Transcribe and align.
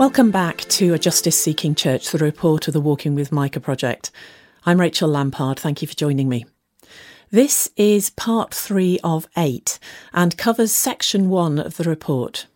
Welcome 0.00 0.30
back 0.30 0.60
to 0.60 0.94
A 0.94 0.98
Justice 0.98 1.38
Seeking 1.38 1.74
Church, 1.74 2.10
the 2.10 2.16
report 2.16 2.66
of 2.68 2.72
the 2.72 2.80
Walking 2.80 3.14
with 3.14 3.32
Micah 3.32 3.60
project. 3.60 4.10
I'm 4.64 4.80
Rachel 4.80 5.10
Lampard. 5.10 5.58
Thank 5.58 5.82
you 5.82 5.88
for 5.88 5.94
joining 5.94 6.28
me. 6.28 6.46
This 7.30 7.70
is 7.76 8.08
part 8.08 8.54
three 8.54 8.98
of 9.04 9.28
eight 9.36 9.78
and 10.14 10.38
covers 10.38 10.72
section 10.72 11.28
one 11.28 11.58
of 11.58 11.76
the 11.76 11.84
report. 11.84 12.46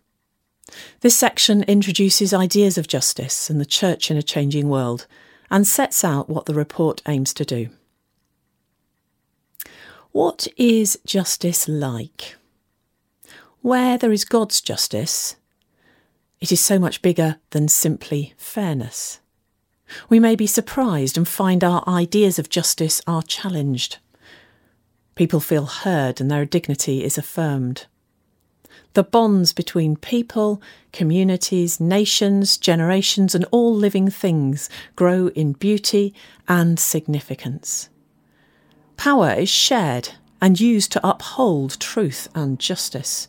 This 1.00 1.18
section 1.18 1.64
introduces 1.64 2.32
ideas 2.32 2.78
of 2.78 2.88
justice 2.88 3.50
and 3.50 3.60
the 3.60 3.66
church 3.66 4.10
in 4.10 4.16
a 4.16 4.22
changing 4.22 4.70
world 4.70 5.06
and 5.50 5.66
sets 5.66 6.02
out 6.02 6.30
what 6.30 6.46
the 6.46 6.54
report 6.54 7.02
aims 7.06 7.34
to 7.34 7.44
do. 7.44 7.68
What 10.14 10.46
is 10.56 10.96
justice 11.04 11.66
like? 11.66 12.36
Where 13.62 13.98
there 13.98 14.12
is 14.12 14.24
God's 14.24 14.60
justice, 14.60 15.34
it 16.40 16.52
is 16.52 16.60
so 16.60 16.78
much 16.78 17.02
bigger 17.02 17.38
than 17.50 17.66
simply 17.66 18.32
fairness. 18.36 19.18
We 20.08 20.20
may 20.20 20.36
be 20.36 20.46
surprised 20.46 21.16
and 21.16 21.26
find 21.26 21.64
our 21.64 21.82
ideas 21.88 22.38
of 22.38 22.48
justice 22.48 23.02
are 23.08 23.24
challenged. 23.24 23.98
People 25.16 25.40
feel 25.40 25.66
heard 25.66 26.20
and 26.20 26.30
their 26.30 26.44
dignity 26.44 27.02
is 27.02 27.18
affirmed. 27.18 27.86
The 28.92 29.02
bonds 29.02 29.52
between 29.52 29.96
people, 29.96 30.62
communities, 30.92 31.80
nations, 31.80 32.56
generations, 32.56 33.34
and 33.34 33.46
all 33.50 33.74
living 33.74 34.10
things 34.10 34.70
grow 34.94 35.26
in 35.30 35.54
beauty 35.54 36.14
and 36.46 36.78
significance. 36.78 37.88
Power 38.96 39.32
is 39.32 39.48
shared 39.48 40.10
and 40.40 40.60
used 40.60 40.92
to 40.92 41.06
uphold 41.06 41.78
truth 41.80 42.28
and 42.34 42.58
justice. 42.58 43.28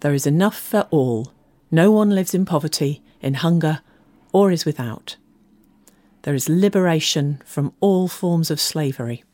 There 0.00 0.14
is 0.14 0.26
enough 0.26 0.58
for 0.58 0.86
all 0.90 1.32
no 1.70 1.90
one 1.90 2.10
lives 2.10 2.34
in 2.34 2.44
poverty, 2.44 3.02
in 3.20 3.34
hunger, 3.34 3.80
or 4.32 4.52
is 4.52 4.64
without. 4.64 5.16
There 6.22 6.34
is 6.34 6.48
liberation 6.48 7.42
from 7.44 7.72
all 7.80 8.06
forms 8.06 8.50
of 8.50 8.60
slavery. 8.60 9.24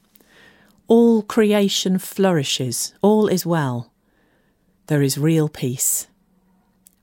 All 0.88 1.22
creation 1.22 1.98
flourishes, 1.98 2.94
all 3.02 3.28
is 3.28 3.44
well. 3.44 3.92
There 4.86 5.02
is 5.02 5.18
real 5.18 5.48
peace. 5.48 6.06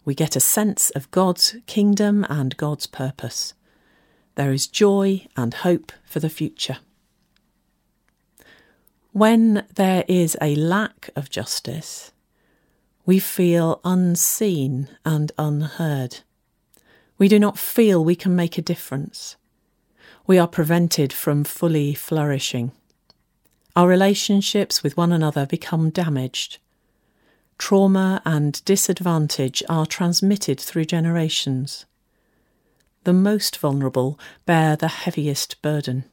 We 0.04 0.16
get 0.16 0.36
a 0.36 0.42
sense 0.42 0.90
of 0.90 1.12
God's 1.12 1.56
kingdom 1.68 2.26
and 2.30 2.58
God's 2.58 2.88
purpose. 2.88 3.54
There 4.36 4.52
is 4.52 4.68
joy 4.68 5.28
and 5.38 5.54
hope 5.54 5.92
for 6.06 6.20
the 6.20 6.30
future. 6.30 6.80
When 9.18 9.66
there 9.74 10.06
is 10.08 10.38
a 10.40 10.54
lack 10.54 11.10
of 11.16 11.32
justice, 11.32 12.12
we 13.04 13.18
feel 13.18 13.82
unseen 13.84 14.90
and 15.04 15.32
unheard. 15.40 16.20
We 17.18 17.28
do 17.28 17.40
not 17.40 17.58
feel 17.58 18.06
we 18.06 18.16
can 18.16 18.36
make 18.36 18.60
a 18.60 18.62
difference. 18.62 19.36
We 20.28 20.38
are 20.38 20.48
prevented 20.48 21.12
from 21.12 21.46
fully 21.46 21.96
flourishing. 21.96 22.74
Our 23.76 23.88
relationships 23.88 24.84
with 24.84 24.98
one 24.98 25.12
another 25.12 25.48
become 25.48 25.90
damaged. 25.90 26.60
Trauma 27.58 28.22
and 28.24 28.64
disadvantage 28.66 29.64
are 29.68 29.88
transmitted 29.88 30.60
through 30.60 30.86
generations. 30.86 31.88
The 33.04 33.14
most 33.14 33.58
vulnerable 33.58 34.20
bear 34.46 34.76
the 34.76 34.90
heaviest 34.90 35.60
burden. 35.64 36.04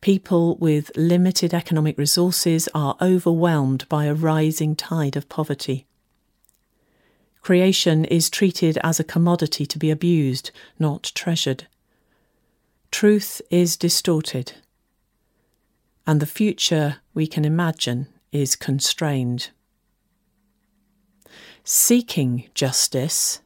People 0.00 0.56
with 0.56 0.90
limited 0.96 1.52
economic 1.52 1.98
resources 1.98 2.68
are 2.74 2.96
overwhelmed 3.02 3.86
by 3.90 4.06
a 4.06 4.14
rising 4.14 4.74
tide 4.74 5.14
of 5.14 5.28
poverty. 5.28 5.86
Creation 7.42 8.06
is 8.06 8.30
treated 8.30 8.78
as 8.82 8.98
a 8.98 9.04
commodity 9.04 9.66
to 9.66 9.78
be 9.78 9.90
abused, 9.90 10.50
not 10.78 11.12
treasured. 11.14 11.66
Truth 12.90 13.42
is 13.50 13.76
distorted, 13.76 14.54
and 16.06 16.18
the 16.20 16.26
future 16.26 16.96
we 17.12 17.26
can 17.26 17.44
imagine 17.44 18.06
is 18.32 18.56
constrained. 18.56 19.50
Seeking 21.62 22.48
justice 22.54 23.40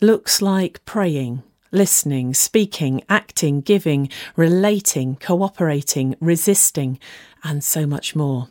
looks 0.00 0.40
like 0.40 0.84
praying 0.84 1.42
listening, 1.72 2.34
speaking, 2.34 3.02
acting, 3.08 3.60
giving, 3.60 4.08
relating, 4.36 5.16
cooperating, 5.16 6.16
resisting, 6.20 6.98
and 7.42 7.62
so 7.62 7.86
much 7.86 8.16
more. 8.16 8.48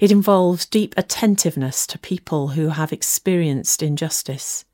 It 0.00 0.10
involves 0.10 0.66
deep 0.66 0.94
attentiveness 0.96 1.86
to 1.88 1.98
people 1.98 2.48
who 2.48 2.68
have 2.68 2.92
experienced 2.92 3.82
injustice. 3.82 4.64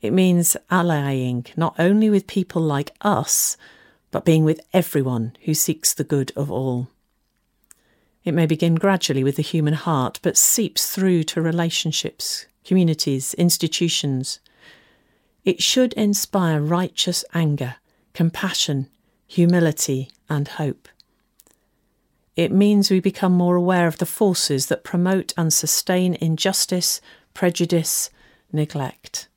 It 0.00 0.12
means 0.12 0.56
allying 0.70 1.46
not 1.56 1.74
only 1.78 2.10
with 2.10 2.26
people 2.26 2.62
like 2.62 2.94
us, 3.00 3.56
but 4.10 4.24
being 4.24 4.44
with 4.44 4.60
everyone 4.72 5.36
who 5.42 5.54
seeks 5.54 5.92
the 5.92 6.04
good 6.04 6.32
of 6.36 6.50
all. 6.50 6.88
It 8.24 8.32
may 8.32 8.46
begin 8.46 8.74
gradually 8.74 9.22
with 9.22 9.36
the 9.36 9.42
human 9.42 9.74
heart, 9.74 10.18
but 10.22 10.36
seeps 10.36 10.90
through 10.90 11.24
to 11.24 11.42
relationships, 11.42 12.46
communities, 12.64 13.34
institutions, 13.34 14.40
it 15.46 15.62
should 15.62 15.92
inspire 15.92 16.60
righteous 16.60 17.24
anger, 17.32 17.76
compassion, 18.12 18.88
humility, 19.28 20.10
and 20.28 20.48
hope. 20.48 20.88
It 22.34 22.50
means 22.50 22.90
we 22.90 23.00
become 23.00 23.32
more 23.32 23.54
aware 23.54 23.86
of 23.86 23.98
the 23.98 24.06
forces 24.06 24.66
that 24.66 24.84
promote 24.84 25.32
and 25.36 25.52
sustain 25.52 26.18
injustice, 26.20 27.00
prejudice, 27.32 28.10
neglect. 28.52 29.28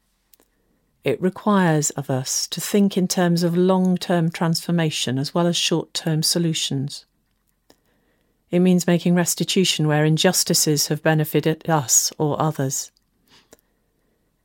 It 1.03 1.22
requires 1.22 1.92
of 1.92 2.09
us 2.09 2.47
to 2.47 2.59
think 2.59 2.97
in 2.97 3.08
terms 3.08 3.44
of 3.44 3.56
long 3.56 3.96
term 3.96 4.31
transformation 4.31 5.20
as 5.20 5.34
well 5.34 5.46
as 5.46 5.56
short 5.56 5.94
term 5.94 6.24
solutions. 6.24 7.06
It 8.50 8.59
means 8.59 8.88
making 8.88 9.14
restitution 9.14 9.88
where 9.88 10.03
injustices 10.03 10.88
have 10.88 11.03
benefited 11.03 11.70
us 11.70 12.12
or 12.18 12.41
others. 12.41 12.91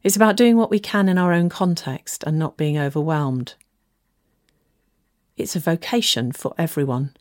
It's 0.04 0.16
about 0.16 0.36
doing 0.36 0.58
what 0.58 0.70
we 0.70 0.78
can 0.78 1.08
in 1.08 1.16
our 1.16 1.32
own 1.32 1.48
context 1.48 2.22
and 2.24 2.38
not 2.38 2.58
being 2.58 2.78
overwhelmed. 2.78 3.54
It's 5.38 5.56
a 5.56 5.60
vocation 5.60 6.30
for 6.30 6.54
everyone. 6.58 7.16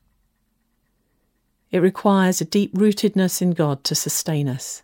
It 1.72 1.80
requires 1.80 2.42
a 2.42 2.46
deep 2.46 2.74
rootedness 2.76 3.42
in 3.42 3.52
God 3.52 3.86
to 3.86 3.96
sustain 3.96 4.50
us. 4.50 4.84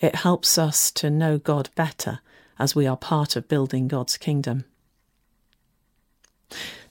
It 0.00 0.16
helps 0.16 0.56
us 0.56 0.90
to 0.92 1.10
know 1.10 1.36
God 1.38 1.68
better 1.74 2.20
as 2.58 2.74
we 2.74 2.86
are 2.86 2.96
part 2.96 3.36
of 3.36 3.46
building 3.46 3.88
God's 3.88 4.16
kingdom. 4.16 4.64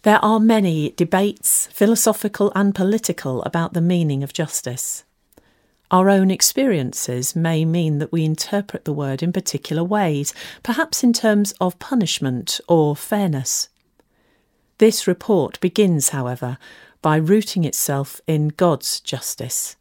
There 0.04 0.24
are 0.24 0.40
many 0.40 0.92
debates, 0.92 1.68
philosophical 1.74 2.52
and 2.56 2.76
political, 2.76 3.42
about 3.42 3.74
the 3.74 3.82
meaning 3.82 4.24
of 4.24 4.34
justice. 4.34 5.04
Our 5.92 6.10
own 6.10 6.32
experiences 6.32 7.36
may 7.36 7.64
mean 7.64 8.00
that 8.00 8.12
we 8.12 8.26
interpret 8.26 8.86
the 8.86 8.94
word 8.94 9.22
in 9.22 9.32
particular 9.32 9.84
ways, 9.84 10.34
perhaps 10.64 11.04
in 11.04 11.14
terms 11.14 11.54
of 11.62 11.80
punishment 11.80 12.60
or 12.68 12.96
fairness. 12.96 13.70
This 14.78 15.08
report 15.08 15.60
begins, 15.60 16.10
however, 16.10 16.58
by 17.02 17.18
rooting 17.18 17.64
itself 17.64 18.20
in 18.28 18.50
God's 18.50 19.00
justice. 19.00 19.76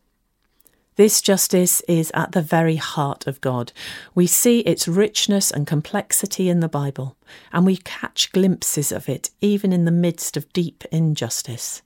This 0.97 1.20
justice 1.20 1.81
is 1.88 2.12
at 2.15 2.32
the 2.32 2.42
very 2.42 2.76
heart 2.76 3.26
of 3.26 3.41
God. 3.41 3.72
We 4.15 4.28
see 4.28 4.60
its 4.60 4.86
richness 4.86 5.50
and 5.50 5.66
complexity 5.66 6.48
in 6.48 6.60
the 6.60 6.69
Bible, 6.69 7.16
and 7.53 7.66
we 7.66 7.78
catch 7.78 8.31
glimpses 8.31 8.92
of 8.92 9.09
it 9.09 9.31
even 9.41 9.72
in 9.72 9.86
the 9.86 9.91
midst 9.91 10.36
of 10.36 10.53
deep 10.53 10.84
injustice. 10.92 11.82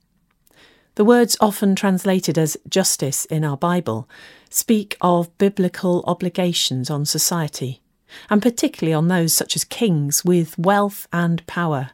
The 0.95 1.05
words 1.05 1.37
often 1.39 1.75
translated 1.75 2.37
as 2.37 2.57
justice 2.67 3.25
in 3.25 3.45
our 3.45 3.57
Bible 3.57 4.09
speak 4.49 4.97
of 5.01 5.35
biblical 5.37 6.03
obligations 6.07 6.89
on 6.89 7.05
society, 7.05 7.81
and 8.29 8.41
particularly 8.41 8.93
on 8.93 9.07
those 9.07 9.33
such 9.33 9.55
as 9.55 9.63
kings 9.63 10.25
with 10.25 10.57
wealth 10.57 11.07
and 11.13 11.45
power. 11.47 11.91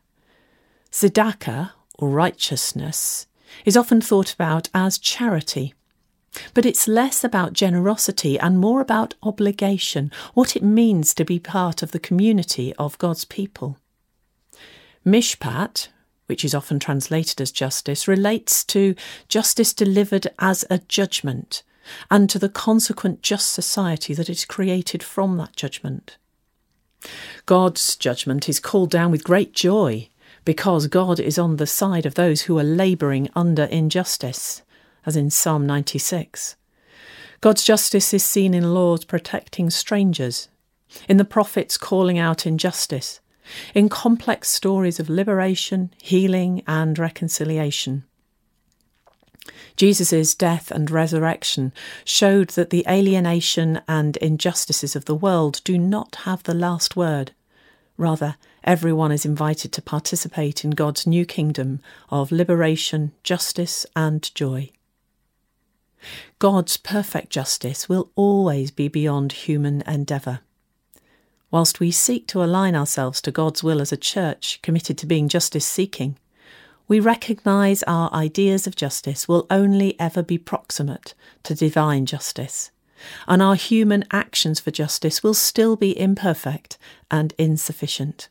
Tzedakah, 0.92 1.72
or 2.00 2.10
righteousness, 2.10 3.28
is 3.66 3.78
often 3.78 4.02
thought 4.02 4.34
about 4.34 4.70
as 4.74 4.98
charity. 4.98 5.74
But 6.54 6.66
it's 6.66 6.88
less 6.88 7.24
about 7.24 7.54
generosity 7.54 8.40
and 8.40 8.60
more 8.60 8.82
about 8.82 9.14
obligation, 9.24 10.12
what 10.34 10.56
it 10.56 10.64
means 10.64 11.14
to 11.14 11.26
be 11.26 11.40
part 11.40 11.82
of 11.84 11.92
the 11.92 12.00
community 12.00 12.74
of 12.76 12.98
God's 12.98 13.26
people. 13.26 13.78
Mishpat, 15.06 15.90
which 16.28 16.44
is 16.44 16.56
often 16.56 16.80
translated 16.80 17.40
as 17.42 17.52
justice, 17.52 18.08
relates 18.08 18.64
to 18.64 18.96
justice 19.28 19.74
delivered 19.74 20.28
as 20.40 20.66
a 20.70 20.80
judgment 20.80 21.64
and 22.10 22.30
to 22.30 22.40
the 22.40 22.50
consequent 22.50 23.22
just 23.22 23.52
society 23.52 24.14
that 24.14 24.30
is 24.30 24.46
created 24.46 25.04
from 25.04 25.38
that 25.38 25.56
judgment. 25.56 26.18
God's 27.46 27.96
judgment 27.96 28.50
is 28.50 28.60
called 28.60 28.90
down 28.90 29.12
with 29.12 29.24
great 29.24 29.54
joy, 29.54 30.10
because 30.44 30.88
God 30.88 31.20
is 31.20 31.38
on 31.38 31.58
the 31.58 31.68
side 31.68 32.06
of 32.06 32.16
those 32.16 32.44
who 32.44 32.58
are 32.58 32.64
labouring 32.64 33.30
under 33.36 33.64
injustice, 33.64 34.62
as 35.06 35.16
in 35.16 35.30
Psalm 35.30 35.66
96. 35.66 36.56
God's 37.42 37.64
justice 37.64 38.14
is 38.14 38.24
seen 38.24 38.54
in 38.54 38.74
laws 38.74 39.06
protecting 39.06 39.70
strangers, 39.70 40.48
in 41.10 41.18
the 41.18 41.26
prophets 41.26 41.78
calling 41.78 42.18
out 42.18 42.46
injustice, 42.46 43.20
in 43.74 43.90
complex 43.90 44.50
stories 44.50 45.00
of 45.00 45.10
liberation, 45.10 45.94
healing, 46.02 46.64
and 46.68 46.98
reconciliation. 46.98 48.04
Jesus' 49.76 50.34
death 50.36 50.72
and 50.72 50.90
resurrection 50.90 51.74
showed 52.04 52.50
that 52.52 52.70
the 52.70 52.86
alienation 52.90 53.82
and 53.88 54.18
injustices 54.18 54.96
of 54.96 55.06
the 55.06 55.16
world 55.16 55.62
do 55.64 55.78
not 55.78 56.16
have 56.24 56.44
the 56.44 56.54
last 56.54 56.96
word. 56.96 57.34
Rather, 57.98 58.36
everyone 58.64 59.12
is 59.12 59.26
invited 59.26 59.72
to 59.74 59.82
participate 59.82 60.64
in 60.64 60.72
God's 60.72 61.06
new 61.06 61.26
kingdom 61.26 61.82
of 62.10 62.32
liberation, 62.32 63.12
justice, 63.24 63.86
and 63.96 64.34
joy. 64.34 64.72
God's 66.40 66.78
perfect 66.78 67.30
justice 67.30 67.90
will 67.90 68.12
always 68.16 68.72
be 68.72 68.88
beyond 68.88 69.32
human 69.32 69.82
endeavour. 69.82 70.42
Whilst 71.52 71.80
we 71.80 71.92
seek 71.92 72.28
to 72.28 72.44
align 72.44 72.76
ourselves 72.76 73.22
to 73.22 73.32
God's 73.32 73.64
will 73.64 73.82
as 73.82 73.92
a 73.92 73.98
church 73.98 74.60
committed 74.62 74.98
to 74.98 75.06
being 75.06 75.30
justice 75.30 75.66
seeking, 75.66 76.18
we 76.88 77.00
recognise 77.00 77.84
our 77.84 78.14
ideas 78.14 78.68
of 78.68 78.76
justice 78.76 79.28
will 79.28 79.48
only 79.50 80.00
ever 80.00 80.22
be 80.22 80.38
proximate 80.38 81.14
to 81.44 81.56
divine 81.56 82.06
justice, 82.06 82.72
and 83.28 83.42
our 83.42 83.56
human 83.56 84.04
actions 84.12 84.60
for 84.60 84.72
justice 84.72 85.24
will 85.24 85.34
still 85.34 85.76
be 85.76 85.98
imperfect 86.00 86.78
and 87.10 87.34
insufficient. 87.38 88.30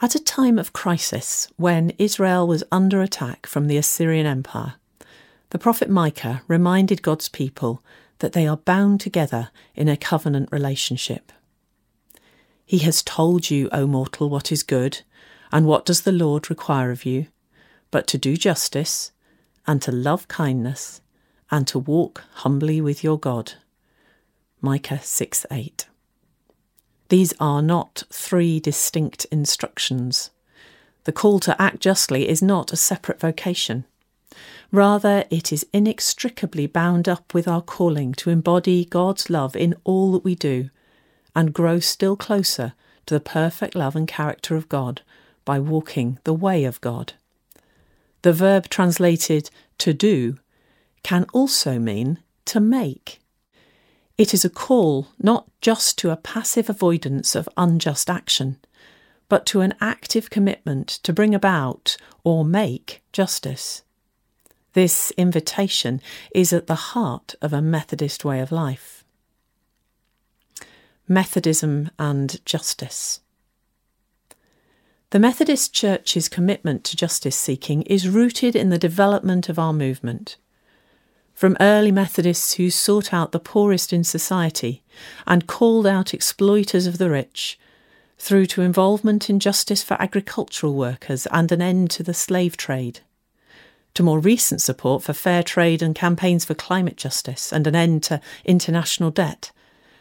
At 0.00 0.14
a 0.14 0.22
time 0.22 0.60
of 0.60 0.72
crisis, 0.72 1.48
when 1.56 1.90
Israel 1.98 2.46
was 2.46 2.62
under 2.70 3.02
attack 3.02 3.46
from 3.46 3.66
the 3.66 3.76
Assyrian 3.76 4.26
Empire, 4.26 4.74
the 5.50 5.58
prophet 5.58 5.90
Micah 5.90 6.42
reminded 6.46 7.02
God's 7.02 7.28
people 7.28 7.82
that 8.18 8.32
they 8.32 8.46
are 8.46 8.56
bound 8.56 9.00
together 9.00 9.50
in 9.74 9.88
a 9.88 9.96
covenant 9.96 10.48
relationship. 10.50 11.32
He 12.64 12.78
has 12.78 13.02
told 13.02 13.50
you, 13.50 13.68
O 13.72 13.86
mortal, 13.86 14.28
what 14.28 14.52
is 14.52 14.62
good, 14.62 15.02
and 15.50 15.66
what 15.66 15.86
does 15.86 16.02
the 16.02 16.12
Lord 16.12 16.50
require 16.50 16.90
of 16.90 17.06
you, 17.06 17.26
but 17.90 18.06
to 18.08 18.18
do 18.18 18.36
justice, 18.36 19.12
and 19.66 19.80
to 19.82 19.92
love 19.92 20.28
kindness, 20.28 21.00
and 21.50 21.66
to 21.68 21.78
walk 21.78 22.24
humbly 22.34 22.80
with 22.80 23.02
your 23.02 23.18
God. 23.18 23.54
Micah 24.60 25.00
6 25.00 25.46
8. 25.50 25.86
These 27.08 27.32
are 27.40 27.62
not 27.62 28.02
three 28.10 28.60
distinct 28.60 29.24
instructions. 29.26 30.30
The 31.04 31.12
call 31.12 31.40
to 31.40 31.60
act 31.60 31.80
justly 31.80 32.28
is 32.28 32.42
not 32.42 32.72
a 32.72 32.76
separate 32.76 33.20
vocation. 33.20 33.86
Rather, 34.70 35.24
it 35.30 35.52
is 35.52 35.66
inextricably 35.72 36.66
bound 36.66 37.08
up 37.08 37.32
with 37.32 37.48
our 37.48 37.62
calling 37.62 38.12
to 38.12 38.30
embody 38.30 38.84
God's 38.84 39.30
love 39.30 39.56
in 39.56 39.74
all 39.84 40.12
that 40.12 40.24
we 40.24 40.34
do 40.34 40.70
and 41.34 41.54
grow 41.54 41.78
still 41.80 42.16
closer 42.16 42.74
to 43.06 43.14
the 43.14 43.20
perfect 43.20 43.74
love 43.74 43.96
and 43.96 44.06
character 44.06 44.56
of 44.56 44.68
God 44.68 45.02
by 45.44 45.58
walking 45.58 46.18
the 46.24 46.34
way 46.34 46.64
of 46.64 46.80
God. 46.80 47.14
The 48.22 48.32
verb 48.32 48.68
translated 48.68 49.48
to 49.78 49.94
do 49.94 50.38
can 51.02 51.24
also 51.32 51.78
mean 51.78 52.18
to 52.44 52.60
make. 52.60 53.20
It 54.18 54.34
is 54.34 54.44
a 54.44 54.50
call 54.50 55.08
not 55.18 55.46
just 55.60 55.96
to 55.98 56.10
a 56.10 56.16
passive 56.16 56.68
avoidance 56.68 57.34
of 57.34 57.48
unjust 57.56 58.10
action, 58.10 58.58
but 59.28 59.46
to 59.46 59.60
an 59.60 59.74
active 59.80 60.28
commitment 60.28 60.88
to 60.88 61.12
bring 61.12 61.34
about 61.34 61.96
or 62.24 62.44
make 62.44 63.02
justice. 63.12 63.82
This 64.78 65.10
invitation 65.16 66.00
is 66.32 66.52
at 66.52 66.68
the 66.68 66.92
heart 66.94 67.34
of 67.42 67.52
a 67.52 67.60
Methodist 67.60 68.24
way 68.24 68.38
of 68.38 68.52
life. 68.52 69.02
Methodism 71.08 71.90
and 71.98 72.38
Justice. 72.44 73.18
The 75.10 75.18
Methodist 75.18 75.74
Church's 75.74 76.28
commitment 76.28 76.84
to 76.84 76.96
justice 76.96 77.34
seeking 77.34 77.82
is 77.82 78.08
rooted 78.08 78.54
in 78.54 78.70
the 78.70 78.78
development 78.78 79.48
of 79.48 79.58
our 79.58 79.72
movement. 79.72 80.36
From 81.34 81.56
early 81.60 81.90
Methodists 81.90 82.52
who 82.54 82.70
sought 82.70 83.12
out 83.12 83.32
the 83.32 83.40
poorest 83.40 83.92
in 83.92 84.04
society 84.04 84.84
and 85.26 85.48
called 85.48 85.88
out 85.88 86.14
exploiters 86.14 86.86
of 86.86 86.98
the 86.98 87.10
rich, 87.10 87.58
through 88.16 88.46
to 88.46 88.62
involvement 88.62 89.28
in 89.28 89.40
justice 89.40 89.82
for 89.82 90.00
agricultural 90.00 90.74
workers 90.74 91.26
and 91.32 91.50
an 91.50 91.60
end 91.60 91.90
to 91.90 92.04
the 92.04 92.14
slave 92.14 92.56
trade 92.56 93.00
to 93.94 94.02
more 94.02 94.18
recent 94.18 94.60
support 94.60 95.02
for 95.02 95.12
fair 95.12 95.42
trade 95.42 95.82
and 95.82 95.94
campaigns 95.94 96.44
for 96.44 96.54
climate 96.54 96.96
justice 96.96 97.52
and 97.52 97.66
an 97.66 97.74
end 97.74 98.02
to 98.04 98.20
international 98.44 99.10
debt, 99.10 99.50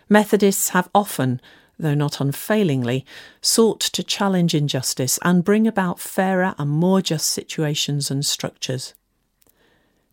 Methodists 0.09 0.69
have 0.69 0.89
often, 0.95 1.41
though 1.77 1.93
not 1.93 2.21
unfailingly, 2.21 3.05
sought 3.41 3.81
to 3.81 4.03
challenge 4.03 4.55
injustice 4.55 5.19
and 5.23 5.43
bring 5.43 5.67
about 5.67 5.99
fairer 5.99 6.55
and 6.57 6.69
more 6.69 7.01
just 7.01 7.27
situations 7.27 8.09
and 8.09 8.25
structures. 8.25 8.93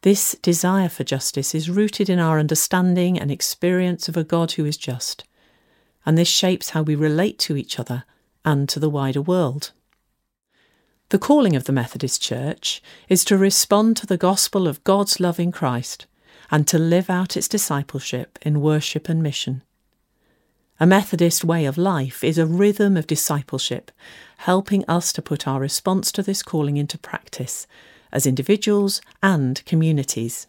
This 0.02 0.36
desire 0.42 0.88
for 0.88 1.04
justice 1.04 1.54
is 1.54 1.70
rooted 1.70 2.10
in 2.10 2.18
our 2.18 2.38
understanding 2.38 3.18
and 3.18 3.30
experience 3.30 4.08
of 4.08 4.16
a 4.16 4.24
God 4.24 4.52
who 4.52 4.64
is 4.64 4.76
just, 4.76 5.24
and 6.04 6.18
this 6.18 6.28
shapes 6.28 6.70
how 6.70 6.82
we 6.82 6.94
relate 6.94 7.38
to 7.40 7.56
each 7.56 7.78
other 7.78 8.04
and 8.44 8.68
to 8.68 8.80
the 8.80 8.90
wider 8.90 9.22
world. 9.22 9.70
The 11.10 11.18
calling 11.18 11.54
of 11.54 11.64
the 11.64 11.72
Methodist 11.72 12.22
Church 12.22 12.82
is 13.08 13.24
to 13.26 13.36
respond 13.36 13.96
to 13.98 14.06
the 14.06 14.16
gospel 14.16 14.66
of 14.66 14.82
God's 14.84 15.20
love 15.20 15.38
in 15.38 15.52
Christ 15.52 16.06
and 16.50 16.66
to 16.66 16.78
live 16.78 17.10
out 17.10 17.36
its 17.36 17.46
discipleship 17.46 18.38
in 18.42 18.62
worship 18.62 19.08
and 19.08 19.22
mission. 19.22 19.62
A 20.80 20.86
Methodist 20.86 21.44
way 21.44 21.66
of 21.66 21.78
life 21.78 22.24
is 22.24 22.38
a 22.38 22.46
rhythm 22.46 22.96
of 22.96 23.06
discipleship, 23.06 23.92
helping 24.38 24.84
us 24.88 25.12
to 25.12 25.22
put 25.22 25.46
our 25.46 25.60
response 25.60 26.10
to 26.12 26.22
this 26.22 26.42
calling 26.42 26.78
into 26.78 26.98
practice 26.98 27.66
as 28.10 28.26
individuals 28.26 29.02
and 29.22 29.64
communities. 29.66 30.46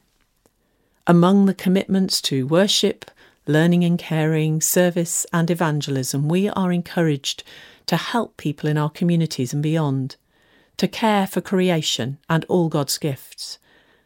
Among 1.06 1.46
the 1.46 1.54
commitments 1.54 2.22
to 2.24 2.48
worship, 2.48 3.12
learning 3.46 3.84
and 3.84 4.00
caring, 4.00 4.62
service, 4.62 5.26
and 5.34 5.52
evangelism, 5.52 6.28
we 6.28 6.50
are 6.50 6.72
encouraged 6.72 7.44
to 7.88 7.98
help 7.98 8.38
people 8.38 8.70
in 8.70 8.78
our 8.78 8.90
communities 8.90 9.54
and 9.54 9.62
beyond 9.62 10.16
to 10.78 10.88
care 10.88 11.28
for 11.28 11.42
creation 11.42 12.18
and 12.30 12.46
all 12.50 12.70
God's 12.70 12.98
gifts, 12.98 13.60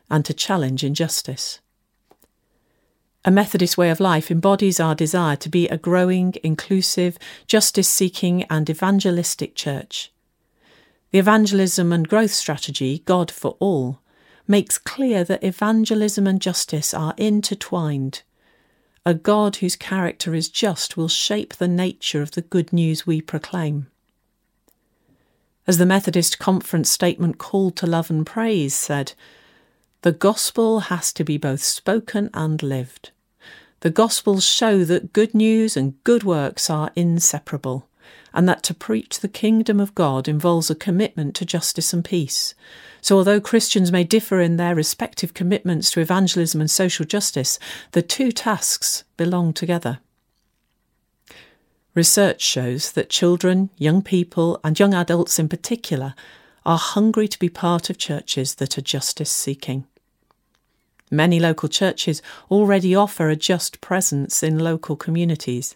and 0.10 0.24
to 0.26 0.34
challenge 0.34 0.84
injustice. 0.84 1.60
A 3.26 3.32
Methodist 3.32 3.78
way 3.78 3.90
of 3.90 4.00
life 4.00 4.32
embodies 4.32 4.80
our 4.80 4.96
desire 4.96 5.36
to 5.38 5.50
be 5.50 5.68
a 5.68 5.78
growing, 5.78 6.36
inclusive, 6.44 7.18
justice 7.48 7.90
seeking, 7.90 8.44
and 8.44 8.70
evangelistic 8.70 9.56
church. 9.56 10.12
The 11.12 11.20
evangelism 11.20 11.92
and 11.92 12.08
growth 12.08 12.32
strategy, 12.32 13.04
God 13.06 13.30
for 13.30 13.58
All, 13.60 14.00
makes 14.48 14.78
clear 14.78 15.24
that 15.26 15.44
evangelism 15.44 16.28
and 16.28 16.42
justice 16.42 16.94
are 16.94 17.14
intertwined. 17.18 18.22
A 19.06 19.14
God 19.14 19.58
whose 19.58 19.76
character 19.76 20.34
is 20.34 20.50
just 20.50 20.96
will 20.96 21.08
shape 21.08 21.56
the 21.56 21.68
nature 21.68 22.22
of 22.22 22.32
the 22.32 22.42
good 22.42 22.72
news 22.72 23.06
we 23.06 23.22
proclaim. 23.22 23.88
As 25.70 25.78
the 25.78 25.86
Methodist 25.86 26.40
Conference 26.40 26.90
statement 26.90 27.38
called 27.38 27.76
to 27.76 27.86
love 27.86 28.10
and 28.10 28.26
praise 28.26 28.74
said, 28.74 29.14
the 30.02 30.12
gospel 30.12 30.80
has 30.80 31.14
to 31.14 31.24
be 31.24 31.38
both 31.38 31.62
spoken 31.62 32.32
and 32.34 32.64
lived. 32.64 33.12
The 33.82 33.92
gospels 33.92 34.44
show 34.44 34.84
that 34.86 35.14
good 35.14 35.36
news 35.36 35.78
and 35.78 36.04
good 36.04 36.24
works 36.24 36.72
are 36.72 36.90
inseparable, 36.96 37.88
and 38.34 38.50
that 38.50 38.64
to 38.64 38.74
preach 38.74 39.20
the 39.20 39.28
kingdom 39.28 39.80
of 39.80 39.94
God 39.94 40.28
involves 40.28 40.72
a 40.72 40.76
commitment 40.76 41.36
to 41.36 41.46
justice 41.46 41.94
and 41.94 42.04
peace. 42.04 42.56
So, 43.00 43.18
although 43.18 43.40
Christians 43.40 43.92
may 43.92 44.04
differ 44.04 44.42
in 44.42 44.58
their 44.58 44.74
respective 44.74 45.36
commitments 45.36 45.92
to 45.92 46.00
evangelism 46.00 46.62
and 46.62 46.72
social 46.72 47.06
justice, 47.06 47.60
the 47.92 48.02
two 48.02 48.32
tasks 48.32 49.04
belong 49.18 49.54
together. 49.54 50.00
Research 51.96 52.42
shows 52.42 52.92
that 52.92 53.10
children, 53.10 53.70
young 53.78 54.02
people, 54.02 54.60
and 54.64 54.80
young 54.80 54.94
adults 54.94 55.40
in 55.40 55.50
particular 55.50 56.14
are 56.66 56.78
hungry 56.78 57.28
to 57.28 57.40
be 57.40 57.50
part 57.50 57.90
of 57.90 57.98
churches 57.98 58.56
that 58.56 58.78
are 58.78 58.82
justice 58.82 59.32
seeking. 59.32 59.86
Many 61.10 61.40
local 61.40 61.68
churches 61.68 62.22
already 62.52 62.94
offer 62.94 63.30
a 63.30 63.36
just 63.36 63.82
presence 63.82 64.44
in 64.44 64.60
local 64.60 64.96
communities, 64.96 65.76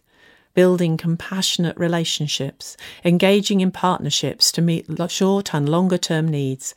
building 0.53 0.97
compassionate 0.97 1.77
relationships, 1.77 2.77
engaging 3.03 3.61
in 3.61 3.71
partnerships 3.71 4.51
to 4.51 4.61
meet 4.61 4.85
short 5.09 5.55
and 5.55 5.67
longer 5.67 5.97
term 5.97 6.27
needs, 6.27 6.75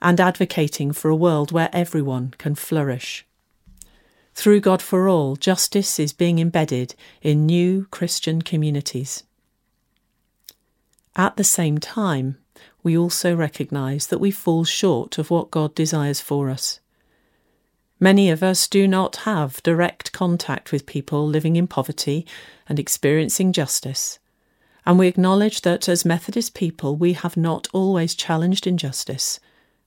and 0.00 0.20
advocating 0.20 0.92
for 0.92 1.08
a 1.08 1.16
world 1.16 1.50
where 1.50 1.70
everyone 1.72 2.34
can 2.38 2.54
flourish. 2.54 3.26
Through 4.36 4.60
God 4.60 4.82
for 4.82 5.08
All, 5.08 5.34
justice 5.34 5.98
is 5.98 6.12
being 6.12 6.38
embedded 6.38 6.94
in 7.22 7.46
new 7.46 7.86
Christian 7.90 8.42
communities. 8.42 9.24
At 11.16 11.38
the 11.38 11.42
same 11.42 11.78
time, 11.78 12.36
we 12.82 12.98
also 12.98 13.34
recognise 13.34 14.08
that 14.08 14.20
we 14.20 14.30
fall 14.30 14.64
short 14.64 15.16
of 15.16 15.30
what 15.30 15.50
God 15.50 15.74
desires 15.74 16.20
for 16.20 16.50
us. 16.50 16.80
Many 17.98 18.28
of 18.28 18.42
us 18.42 18.68
do 18.68 18.86
not 18.86 19.16
have 19.24 19.62
direct 19.62 20.12
contact 20.12 20.70
with 20.70 20.84
people 20.84 21.26
living 21.26 21.56
in 21.56 21.66
poverty 21.66 22.26
and 22.68 22.78
experiencing 22.78 23.54
justice, 23.54 24.18
and 24.84 24.98
we 24.98 25.08
acknowledge 25.08 25.62
that 25.62 25.88
as 25.88 26.04
Methodist 26.04 26.52
people 26.52 26.94
we 26.94 27.14
have 27.14 27.38
not 27.38 27.68
always 27.72 28.14
challenged 28.14 28.66
injustice, 28.66 29.40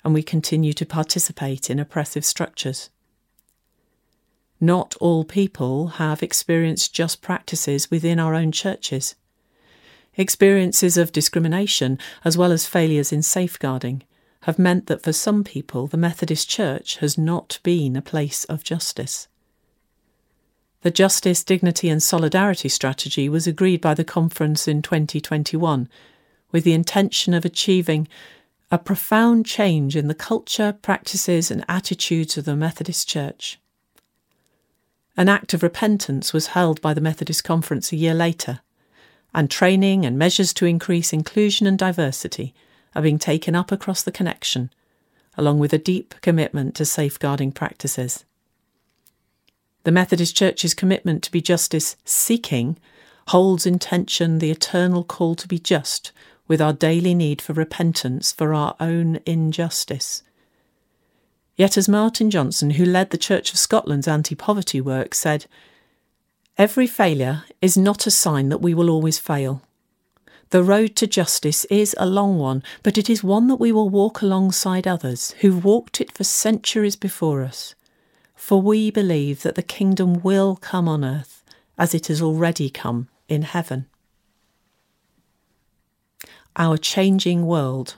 and 0.03 0.11
we 0.11 0.23
continue 0.23 0.73
to 0.73 0.87
participate 0.87 1.69
in 1.69 1.79
oppressive 1.79 2.25
structures. 2.25 2.89
Not 4.61 4.95
all 4.99 5.23
people 5.23 5.87
have 5.87 6.21
experienced 6.21 6.93
just 6.93 7.21
practices 7.21 7.89
within 7.89 8.19
our 8.19 8.35
own 8.35 8.51
churches. 8.51 9.15
Experiences 10.17 10.97
of 10.97 11.13
discrimination, 11.13 11.97
as 12.25 12.37
well 12.37 12.51
as 12.51 12.65
failures 12.65 13.13
in 13.13 13.21
safeguarding, 13.21 14.03
have 14.41 14.59
meant 14.59 14.87
that 14.87 15.01
for 15.01 15.13
some 15.13 15.43
people 15.43 15.87
the 15.87 15.97
Methodist 15.97 16.49
Church 16.49 16.97
has 16.97 17.17
not 17.17 17.59
been 17.63 17.95
a 17.95 18.01
place 18.01 18.43
of 18.45 18.63
justice. 18.63 19.27
The 20.81 20.91
Justice, 20.91 21.43
Dignity 21.43 21.89
and 21.89 22.01
Solidarity 22.01 22.69
strategy 22.69 23.27
was 23.27 23.47
agreed 23.47 23.81
by 23.81 23.93
the 23.93 24.05
conference 24.05 24.67
in 24.67 24.81
2021 24.81 25.89
with 26.51 26.63
the 26.63 26.73
intention 26.73 27.33
of 27.33 27.45
achieving 27.45 28.07
a 28.71 28.77
profound 28.77 29.45
change 29.45 29.95
in 29.95 30.07
the 30.07 30.15
culture, 30.15 30.77
practices, 30.81 31.51
and 31.51 31.65
attitudes 31.67 32.37
of 32.37 32.45
the 32.45 32.55
Methodist 32.55 33.07
Church. 33.07 33.59
An 35.19 35.27
act 35.27 35.53
of 35.53 35.63
repentance 35.63 36.31
was 36.31 36.47
held 36.55 36.79
by 36.79 36.93
the 36.93 37.01
Methodist 37.01 37.43
Conference 37.43 37.91
a 37.91 37.97
year 37.97 38.13
later, 38.13 38.61
and 39.35 39.51
training 39.51 40.05
and 40.05 40.17
measures 40.17 40.53
to 40.53 40.65
increase 40.65 41.11
inclusion 41.11 41.67
and 41.67 41.77
diversity 41.77 42.53
are 42.95 43.01
being 43.01 43.19
taken 43.19 43.53
up 43.53 43.69
across 43.69 44.01
the 44.01 44.13
connection, 44.13 44.71
along 45.37 45.59
with 45.59 45.73
a 45.73 45.77
deep 45.77 46.15
commitment 46.21 46.73
to 46.75 46.85
safeguarding 46.85 47.51
practices. 47.51 48.23
The 49.83 49.91
Methodist 49.91 50.37
Church's 50.37 50.73
commitment 50.73 51.21
to 51.23 51.31
be 51.31 51.41
justice 51.41 51.97
seeking 52.05 52.77
holds 53.27 53.65
in 53.65 53.77
tension 53.77 54.39
the 54.39 54.51
eternal 54.51 55.03
call 55.03 55.35
to 55.35 55.49
be 55.49 55.59
just 55.59 56.13
with 56.47 56.61
our 56.61 56.71
daily 56.71 57.13
need 57.13 57.41
for 57.41 57.51
repentance 57.51 58.31
for 58.31 58.53
our 58.53 58.73
own 58.79 59.19
injustice 59.25 60.23
Yet, 61.59 61.75
as 61.75 61.89
Martin 61.89 62.31
Johnstone, 62.31 62.69
who 62.69 62.85
led 62.85 63.09
the 63.09 63.17
Church 63.17 63.51
of 63.51 63.59
Scotland's 63.59 64.07
anti 64.07 64.33
poverty 64.33 64.79
work, 64.79 65.13
said, 65.13 65.45
Every 66.57 66.87
failure 66.87 67.43
is 67.61 67.77
not 67.77 68.07
a 68.07 68.11
sign 68.11 68.47
that 68.47 68.61
we 68.61 68.73
will 68.73 68.89
always 68.89 69.19
fail. 69.19 69.61
The 70.51 70.63
road 70.63 70.95
to 70.95 71.05
justice 71.05 71.65
is 71.65 71.93
a 71.99 72.05
long 72.05 72.39
one, 72.39 72.63
but 72.81 72.97
it 72.97 73.09
is 73.09 73.25
one 73.25 73.47
that 73.47 73.57
we 73.57 73.73
will 73.73 73.89
walk 73.89 74.21
alongside 74.21 74.87
others 74.87 75.31
who've 75.41 75.65
walked 75.65 75.99
it 75.99 76.13
for 76.13 76.23
centuries 76.23 76.95
before 76.95 77.43
us. 77.43 77.75
For 78.35 78.61
we 78.61 78.89
believe 78.89 79.41
that 79.41 79.55
the 79.55 79.61
kingdom 79.61 80.21
will 80.21 80.55
come 80.55 80.87
on 80.87 81.03
earth 81.03 81.43
as 81.77 81.93
it 81.93 82.07
has 82.07 82.21
already 82.21 82.69
come 82.69 83.09
in 83.27 83.41
heaven. 83.41 83.85
Our 86.55 86.77
changing 86.77 87.45
world. 87.45 87.97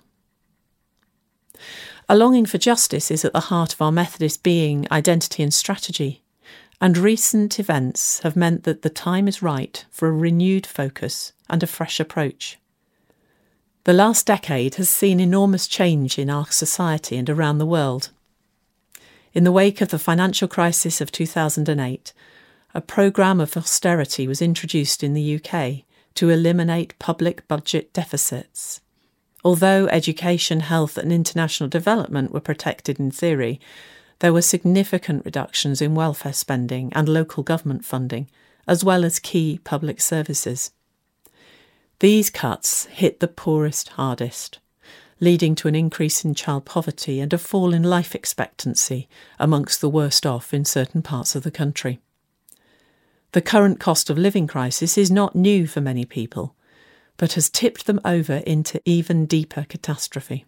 A 2.12 2.18
longing 2.18 2.46
for 2.46 2.58
justice 2.58 3.10
is 3.10 3.24
at 3.24 3.32
the 3.32 3.40
heart 3.40 3.72
of 3.72 3.82
our 3.82 3.90
Methodist 3.90 4.44
being, 4.44 4.86
identity, 4.92 5.44
and 5.44 5.54
strategy, 5.54 6.22
and 6.82 6.98
recent 6.98 7.58
events 7.58 8.20
have 8.20 8.36
meant 8.36 8.66
that 8.66 8.82
the 8.82 8.90
time 8.90 9.30
is 9.30 9.42
right 9.42 9.86
for 9.90 10.10
a 10.10 10.12
renewed 10.12 10.66
focus 10.66 11.32
and 11.50 11.64
a 11.64 11.68
fresh 11.68 12.02
approach. 12.02 12.60
The 13.86 13.94
last 13.94 14.26
decade 14.26 14.76
has 14.76 14.90
seen 14.90 15.22
enormous 15.22 15.70
change 15.70 16.20
in 16.20 16.30
our 16.30 16.48
society 16.48 17.16
and 17.16 17.30
around 17.30 17.60
the 17.60 17.66
world. 17.66 18.10
In 19.32 19.46
the 19.46 19.52
wake 19.54 19.80
of 19.80 19.88
the 19.88 19.98
financial 19.98 20.50
crisis 20.50 21.00
of 21.00 21.14
2008, 21.14 22.12
a 22.74 22.82
programme 22.82 23.40
of 23.40 23.56
austerity 23.56 24.28
was 24.28 24.42
introduced 24.42 25.02
in 25.02 25.14
the 25.14 25.36
UK 25.38 25.86
to 26.16 26.30
eliminate 26.30 27.00
public 27.00 27.48
budget 27.48 27.94
deficits. 27.94 28.81
Although 29.44 29.88
education, 29.88 30.60
health, 30.60 30.98
and 30.98 31.12
international 31.12 31.70
development 31.70 32.32
were 32.32 32.40
protected 32.40 33.00
in 33.00 33.12
theory, 33.12 33.60
there 34.20 34.34
were 34.34 34.42
significant 34.42 35.26
reductions 35.26 35.82
in 35.82 35.96
welfare 35.96 36.34
spending 36.34 36.94
and 36.94 37.10
local 37.10 37.42
government 37.42 37.84
funding, 37.84 38.30
as 38.68 38.84
well 38.84 39.04
as 39.04 39.18
key 39.18 39.60
public 39.64 40.00
services. 40.00 40.72
These 42.00 42.30
cuts 42.30 42.86
hit 42.86 43.20
the 43.20 43.28
poorest 43.28 43.90
hardest, 43.90 44.60
leading 45.20 45.56
to 45.56 45.68
an 45.68 45.76
increase 45.76 46.24
in 46.24 46.36
child 46.36 46.66
poverty 46.66 47.20
and 47.20 47.34
a 47.34 47.38
fall 47.40 47.74
in 47.74 47.84
life 47.84 48.14
expectancy 48.14 49.08
amongst 49.40 49.82
the 49.82 49.90
worst 49.90 50.26
off 50.26 50.54
in 50.54 50.66
certain 50.66 51.02
parts 51.02 51.36
of 51.36 51.42
the 51.42 51.52
country. 51.52 52.00
The 53.32 53.42
current 53.42 53.80
cost 53.80 54.10
of 54.10 54.18
living 54.18 54.46
crisis 54.46 54.98
is 54.98 55.10
not 55.10 55.36
new 55.36 55.66
for 55.66 55.82
many 55.82 56.06
people 56.06 56.56
but 57.22 57.34
has 57.34 57.52
tipped 57.52 57.86
them 57.86 58.02
over 58.04 58.38
into 58.48 58.82
even 58.84 59.28
deeper 59.28 59.64
catastrophe. 59.70 60.44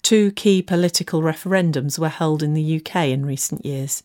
Two 0.00 0.30
key 0.30 0.62
political 0.62 1.22
referendums 1.22 1.98
were 1.98 2.08
held 2.08 2.40
in 2.40 2.54
the 2.54 2.76
UK 2.76 3.08
in 3.08 3.26
recent 3.26 3.66
years. 3.66 4.04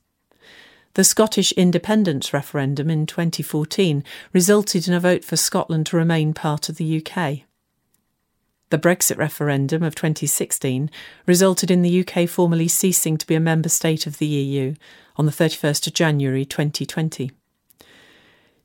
The 0.96 1.04
Scottish 1.04 1.51
independence 1.51 2.34
referendum 2.34 2.89
in 2.89 3.06
2014 3.06 4.04
resulted 4.34 4.88
in 4.88 4.96
a 4.96 5.00
vote 5.00 5.24
for 5.24 5.38
Scotland 5.38 5.86
to 5.86 5.98
remain 5.98 6.34
part 6.34 6.68
of 6.68 6.77
the 6.77 6.98
UK. 6.98 7.42
The 8.72 8.80
Brexit 8.80 9.18
referendum 9.18 9.84
of 9.84 9.94
2016 9.94 10.89
resulted 11.27 11.70
in 11.70 11.84
the 11.84 12.04
UK 12.04 12.27
formally 12.27 12.68
ceasing 12.68 13.20
to 13.20 13.27
be 13.27 13.36
a 13.36 13.39
member 13.39 13.70
state 13.70 14.08
of 14.08 14.18
the 14.18 14.25
EU 14.25 14.74
on 15.16 15.27
the 15.27 15.32
31st 15.32 15.86
of 15.86 15.94
January 15.94 16.44
2020. 16.44 17.30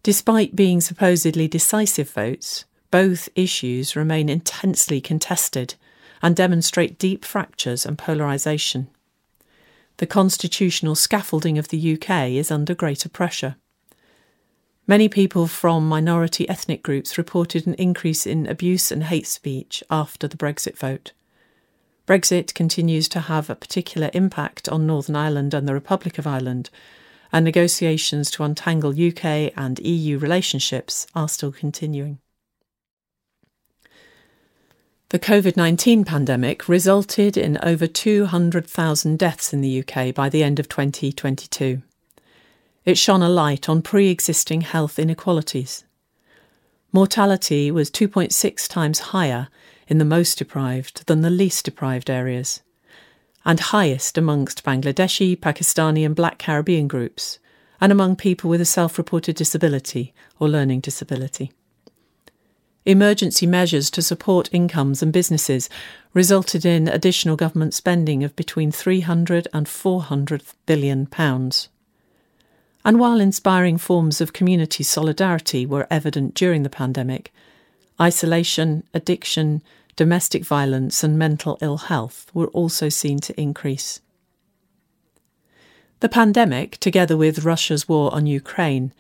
Despite 0.03 0.57
being 0.57 0.81
supposedly 0.81 1.47
decisive 1.47 2.11
votes, 2.11 2.65
both 2.91 3.29
issues 3.37 3.95
remain 3.95 4.29
intensely 4.29 5.01
contested 5.01 5.75
and 6.21 6.35
demonstrate 6.35 6.99
deep 6.99 7.25
fractures 7.25 7.87
and 7.87 7.97
polarisation. 7.97 8.89
The 9.99 10.07
constitutional 10.07 10.95
scaffolding 10.95 11.59
of 11.59 11.69
the 11.69 11.95
UK 11.95 12.31
is 12.31 12.51
under 12.51 12.75
greater 12.75 13.09
pressure. 13.09 13.57
Many 14.87 15.09
people 15.09 15.47
from 15.47 15.89
minority 15.89 16.49
ethnic 16.49 16.83
groups 16.83 17.17
reported 17.17 17.67
an 17.67 17.75
increase 17.75 18.27
in 18.27 18.49
abuse 18.49 18.91
and 18.91 19.05
hate 19.05 19.29
speech 19.29 19.85
after 19.89 20.27
the 20.27 20.37
Brexit 20.37 20.77
vote. 20.77 21.13
Brexit 22.07 22.53
continues 22.53 23.09
to 23.09 23.21
have 23.21 23.49
a 23.49 23.55
particular 23.55 24.11
impact 24.13 24.69
on 24.69 24.87
Northern 24.87 25.15
Ireland 25.15 25.55
and 25.55 25.69
the 25.69 25.75
Republic 25.75 26.19
of 26.19 26.27
Ireland, 26.27 26.69
and 27.33 27.45
negotiations 27.45 28.31
to 28.31 28.45
untangle 28.45 28.91
UK 28.91 29.53
and 29.57 29.79
EU 29.79 30.19
relationships 30.19 31.07
are 31.15 31.29
still 31.29 31.51
continuing. 31.51 32.19
The 35.09 35.19
COVID 35.19 35.57
19 35.57 36.05
pandemic 36.05 36.69
resulted 36.69 37.37
in 37.37 37.59
over 37.63 37.87
200,000 37.87 39.19
deaths 39.19 39.53
in 39.53 39.61
the 39.61 39.85
UK 39.85 40.15
by 40.15 40.29
the 40.29 40.43
end 40.43 40.59
of 40.59 40.69
2022. 40.69 41.83
It 42.85 42.99
shone 42.99 43.23
a 43.23 43.29
light 43.29 43.69
on 43.69 43.83
pre 43.83 44.09
existing 44.09 44.63
health 44.63 44.99
inequalities. 44.99 45.85
Mortality 46.93 47.71
was 47.71 47.91
2.6 47.91 48.69
times 48.69 48.99
higher 48.99 49.49
in 49.87 49.99
the 49.99 50.05
most 50.05 50.39
deprived 50.39 51.07
than 51.07 51.21
the 51.21 51.31
least 51.31 51.65
deprived 51.65 52.11
areas 52.11 52.63
and 53.45 53.59
highest 53.61 54.17
amongst 54.17 54.65
Bangladeshi, 54.65 55.37
Pakistani, 55.39 56.05
and 56.05 56.15
Black 56.15 56.39
Caribbean 56.39 56.89
groups, 56.89 57.39
and 57.81 57.91
among 57.91 58.17
people 58.17 58.49
with 58.49 58.61
a 58.61 58.65
self 58.65 58.99
reported 58.99 59.37
disability 59.37 60.15
or 60.39 60.49
learning 60.49 60.81
disability. 60.81 61.53
Emergency 62.85 63.47
measures 63.47 63.91
to 63.91 64.03
support 64.03 64.49
incomes 64.53 65.03
and 65.03 65.13
businesses 65.13 65.69
resulted 66.15 66.65
in 66.65 66.89
additional 66.89 67.37
government 67.37 67.75
spending 67.75 68.25
of 68.25 68.35
between 68.35 68.73
300 68.73 69.47
and 69.53 69.69
400 69.69 70.43
billion 70.67 71.07
pounds. 71.07 71.69
And 72.85 72.99
while 72.99 73.21
inspiring 73.21 73.79
forms 73.79 74.21
of 74.21 74.33
community 74.33 74.83
solidarity 74.83 75.65
were 75.65 75.87
evident 75.91 76.35
during 76.35 76.65
the 76.65 76.71
pandemic, 76.71 77.33
isolation, 78.01 78.83
addiction, 78.93 79.63
domestic 79.97 80.45
violence 80.45 81.05
and 81.05 81.19
mental 81.19 81.59
ill 81.61 81.77
health 81.77 82.31
were 82.33 82.49
also 82.49 82.89
seen 82.89 83.19
to 83.19 83.41
increase. 83.41 84.01
The 86.01 86.09
pandemic, 86.09 86.79
together 86.79 87.17
with 87.17 87.45
Russia's 87.45 87.89
war 87.89 88.13
on 88.13 88.27
Ukraine, 88.27 88.93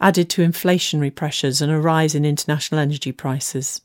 added 0.00 0.28
to 0.30 0.46
inflationary 0.46 1.14
pressures 1.14 1.62
and 1.62 1.70
a 1.70 1.78
rise 1.78 2.14
in 2.14 2.24
international 2.24 2.80
energy 2.80 3.12
prices. 3.12 3.80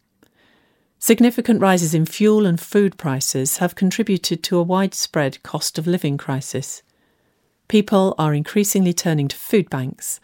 Significant 0.99 1.61
rises 1.61 1.93
in 1.93 2.05
fuel 2.05 2.45
and 2.45 2.59
food 2.59 2.97
prices 2.97 3.57
have 3.57 3.75
contributed 3.75 4.43
to 4.43 4.57
a 4.57 4.63
widespread 4.63 5.41
cost 5.43 5.77
of 5.77 5.87
living 5.87 6.17
crisis. 6.17 6.81
People 7.67 8.15
are 8.17 8.33
increasingly 8.33 8.93
turning 8.93 9.27
to 9.27 9.35
food 9.35 9.69
banks, 9.69 10.19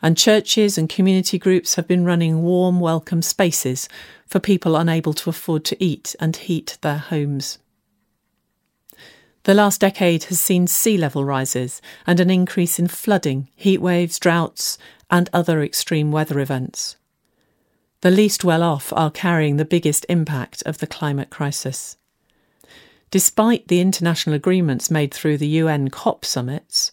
and 0.00 0.16
churches 0.16 0.78
and 0.78 0.88
community 0.88 1.38
groups 1.38 1.74
have 1.74 1.88
been 1.88 2.04
running 2.04 2.42
warm, 2.42 2.80
welcome 2.80 3.22
spaces 3.22 3.88
for 4.26 4.38
people 4.38 4.76
unable 4.76 5.12
to 5.12 5.30
afford 5.30 5.64
to 5.64 5.82
eat 5.82 6.14
and 6.20 6.36
heat 6.36 6.78
their 6.82 6.98
homes. 6.98 7.58
The 9.44 9.54
last 9.54 9.80
decade 9.80 10.24
has 10.24 10.38
seen 10.38 10.66
sea 10.66 10.98
level 10.98 11.24
rises 11.24 11.80
and 12.06 12.20
an 12.20 12.30
increase 12.30 12.78
in 12.78 12.88
flooding, 12.88 13.48
heat 13.56 13.80
waves, 13.80 14.18
droughts, 14.18 14.76
and 15.10 15.30
other 15.32 15.62
extreme 15.62 16.12
weather 16.12 16.38
events. 16.38 16.96
The 18.02 18.10
least 18.10 18.44
well 18.44 18.62
off 18.62 18.92
are 18.92 19.10
carrying 19.10 19.56
the 19.56 19.64
biggest 19.64 20.06
impact 20.08 20.62
of 20.66 20.78
the 20.78 20.86
climate 20.86 21.30
crisis. 21.30 21.96
Despite 23.10 23.68
the 23.68 23.80
international 23.80 24.36
agreements 24.36 24.90
made 24.90 25.14
through 25.14 25.38
the 25.38 25.48
UN 25.48 25.88
COP 25.88 26.24
summits, 26.24 26.92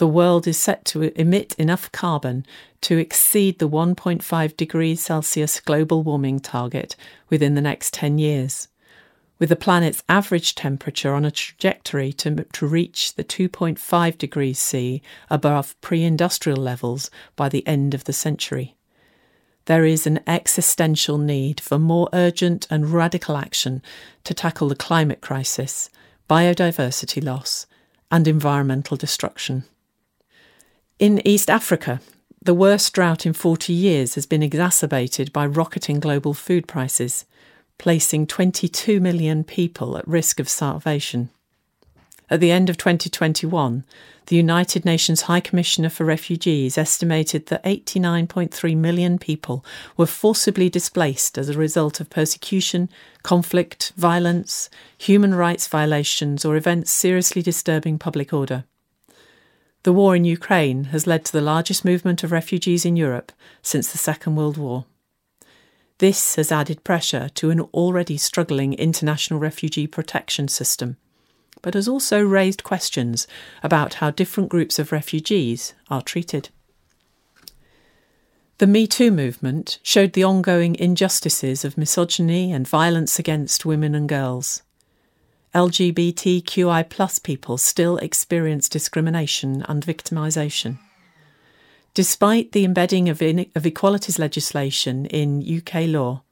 the 0.00 0.06
world 0.06 0.46
is 0.46 0.56
set 0.56 0.82
to 0.86 1.12
emit 1.20 1.54
enough 1.58 1.92
carbon 1.92 2.46
to 2.80 2.96
exceed 2.96 3.58
the 3.58 3.68
1.5 3.68 4.56
degrees 4.56 4.98
Celsius 5.02 5.60
global 5.60 6.02
warming 6.02 6.40
target 6.40 6.96
within 7.28 7.54
the 7.54 7.60
next 7.60 7.92
10 7.92 8.16
years 8.16 8.68
with 9.38 9.50
the 9.50 9.56
planet's 9.56 10.02
average 10.08 10.54
temperature 10.54 11.12
on 11.12 11.26
a 11.26 11.30
trajectory 11.30 12.14
to, 12.14 12.44
to 12.44 12.66
reach 12.66 13.14
the 13.14 13.24
2.5 13.24 14.16
degrees 14.16 14.58
C 14.58 15.02
above 15.28 15.78
pre 15.82 16.02
industrial 16.02 16.58
levels 16.58 17.10
by 17.36 17.50
the 17.50 17.66
end 17.66 17.92
of 17.92 18.04
the 18.04 18.12
century. 18.14 18.76
There 19.66 19.84
is 19.84 20.06
an 20.06 20.20
existential 20.26 21.18
need 21.18 21.60
for 21.60 21.78
more 21.78 22.08
urgent 22.14 22.66
and 22.70 22.90
radical 22.90 23.36
action 23.36 23.82
to 24.24 24.32
tackle 24.32 24.68
the 24.68 24.76
climate 24.76 25.20
crisis, 25.20 25.90
biodiversity 26.28 27.22
loss, 27.22 27.66
and 28.10 28.26
environmental 28.26 28.96
destruction. 28.96 29.64
In 31.00 31.26
East 31.26 31.48
Africa, 31.48 32.02
the 32.42 32.52
worst 32.52 32.92
drought 32.92 33.24
in 33.24 33.32
40 33.32 33.72
years 33.72 34.16
has 34.16 34.26
been 34.26 34.42
exacerbated 34.42 35.32
by 35.32 35.46
rocketing 35.46 35.98
global 35.98 36.34
food 36.34 36.68
prices 36.68 37.24
placing 37.78 38.26
22 38.26 39.00
million 39.00 39.42
people 39.42 39.96
at 39.96 40.06
risk 40.06 40.38
of 40.38 40.46
starvation. 40.46 41.30
At 42.28 42.40
the 42.40 42.50
end 42.50 42.68
of 42.68 42.76
2021, 42.76 43.82
the 44.26 44.36
United 44.36 44.84
Nations 44.84 45.22
High 45.22 45.40
Commissioner 45.40 45.88
for 45.88 46.04
Refugees 46.04 46.76
estimated 46.76 47.46
that 47.46 47.64
89.3 47.64 48.76
million 48.76 49.18
people 49.18 49.64
were 49.96 50.04
forcibly 50.04 50.68
displaced 50.68 51.38
as 51.38 51.48
a 51.48 51.56
result 51.56 52.00
of 52.00 52.10
persecution, 52.10 52.90
conflict, 53.22 53.94
violence, 53.96 54.68
human 54.98 55.34
rights 55.34 55.66
violations, 55.66 56.44
or 56.44 56.56
events 56.56 56.92
seriously 56.92 57.40
disturbing 57.40 57.98
public 57.98 58.34
order. 58.34 58.64
The 59.82 59.92
war 59.92 60.14
in 60.14 60.24
Ukraine 60.24 60.84
has 60.84 61.06
led 61.06 61.24
to 61.24 61.32
the 61.32 61.40
largest 61.40 61.84
movement 61.84 62.22
of 62.22 62.32
refugees 62.32 62.84
in 62.84 62.96
Europe 62.96 63.32
since 63.62 63.90
the 63.90 63.98
Second 63.98 64.36
World 64.36 64.58
War. 64.58 64.84
This 65.98 66.36
has 66.36 66.52
added 66.52 66.84
pressure 66.84 67.30
to 67.34 67.50
an 67.50 67.60
already 67.60 68.16
struggling 68.18 68.74
international 68.74 69.40
refugee 69.40 69.86
protection 69.86 70.48
system, 70.48 70.96
but 71.62 71.74
has 71.74 71.88
also 71.88 72.20
raised 72.22 72.62
questions 72.62 73.26
about 73.62 73.94
how 73.94 74.10
different 74.10 74.50
groups 74.50 74.78
of 74.78 74.92
refugees 74.92 75.74
are 75.90 76.02
treated. 76.02 76.50
The 78.58 78.66
Me 78.66 78.86
Too 78.86 79.10
movement 79.10 79.78
showed 79.82 80.12
the 80.12 80.24
ongoing 80.24 80.74
injustices 80.74 81.64
of 81.64 81.78
misogyny 81.78 82.52
and 82.52 82.68
violence 82.68 83.18
against 83.18 83.64
women 83.64 83.94
and 83.94 84.06
girls. 84.06 84.62
LGBTQI 85.54 87.22
people 87.24 87.58
still 87.58 87.96
experience 87.96 88.68
discrimination 88.68 89.64
and 89.68 89.84
victimisation. 89.84 90.78
Despite 91.92 92.52
the 92.52 92.64
embedding 92.64 93.08
of, 93.08 93.20
in- 93.20 93.50
of 93.56 93.66
equalities 93.66 94.16
legislation 94.16 95.06
in 95.06 95.42
UK 95.42 95.88
law, 95.88 96.22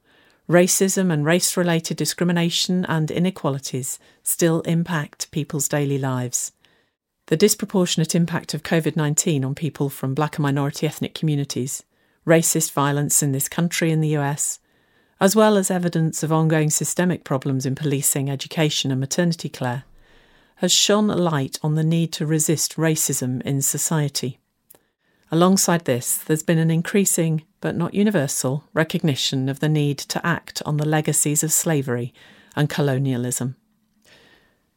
racism 0.49 1.11
and 1.11 1.25
race 1.25 1.57
related 1.57 1.97
discrimination 1.97 2.85
and 2.85 3.11
inequalities 3.11 3.99
still 4.23 4.61
impact 4.61 5.31
people's 5.31 5.67
daily 5.67 5.97
lives. 5.97 6.53
The 7.27 7.35
disproportionate 7.35 8.15
impact 8.15 8.53
of 8.53 8.63
COVID 8.63 8.95
19 8.95 9.43
on 9.43 9.53
people 9.53 9.89
from 9.89 10.15
black 10.15 10.37
and 10.37 10.43
minority 10.43 10.87
ethnic 10.87 11.13
communities, 11.13 11.83
racist 12.25 12.71
violence 12.71 13.21
in 13.21 13.33
this 13.33 13.49
country 13.49 13.91
and 13.91 14.01
the 14.01 14.15
US, 14.17 14.59
as 15.21 15.35
well 15.35 15.57
as 15.57 15.69
evidence 15.69 16.23
of 16.23 16.31
ongoing 16.31 16.69
systemic 16.69 17.23
problems 17.23 17.65
in 17.65 17.75
policing, 17.75 18.29
education, 18.29 18.91
and 18.91 18.99
maternity 18.99 19.49
care, 19.49 19.83
has 20.57 20.71
shone 20.71 21.09
a 21.09 21.15
light 21.15 21.57
on 21.61 21.75
the 21.75 21.83
need 21.83 22.11
to 22.11 22.25
resist 22.25 22.75
racism 22.75 23.41
in 23.43 23.61
society. 23.61 24.39
Alongside 25.31 25.85
this, 25.85 26.17
there's 26.17 26.43
been 26.43 26.57
an 26.57 26.71
increasing, 26.71 27.43
but 27.61 27.75
not 27.75 27.93
universal, 27.93 28.63
recognition 28.73 29.47
of 29.47 29.59
the 29.59 29.69
need 29.69 29.97
to 29.99 30.25
act 30.25 30.61
on 30.65 30.77
the 30.77 30.87
legacies 30.87 31.43
of 31.43 31.51
slavery 31.51 32.13
and 32.55 32.69
colonialism. 32.69 33.55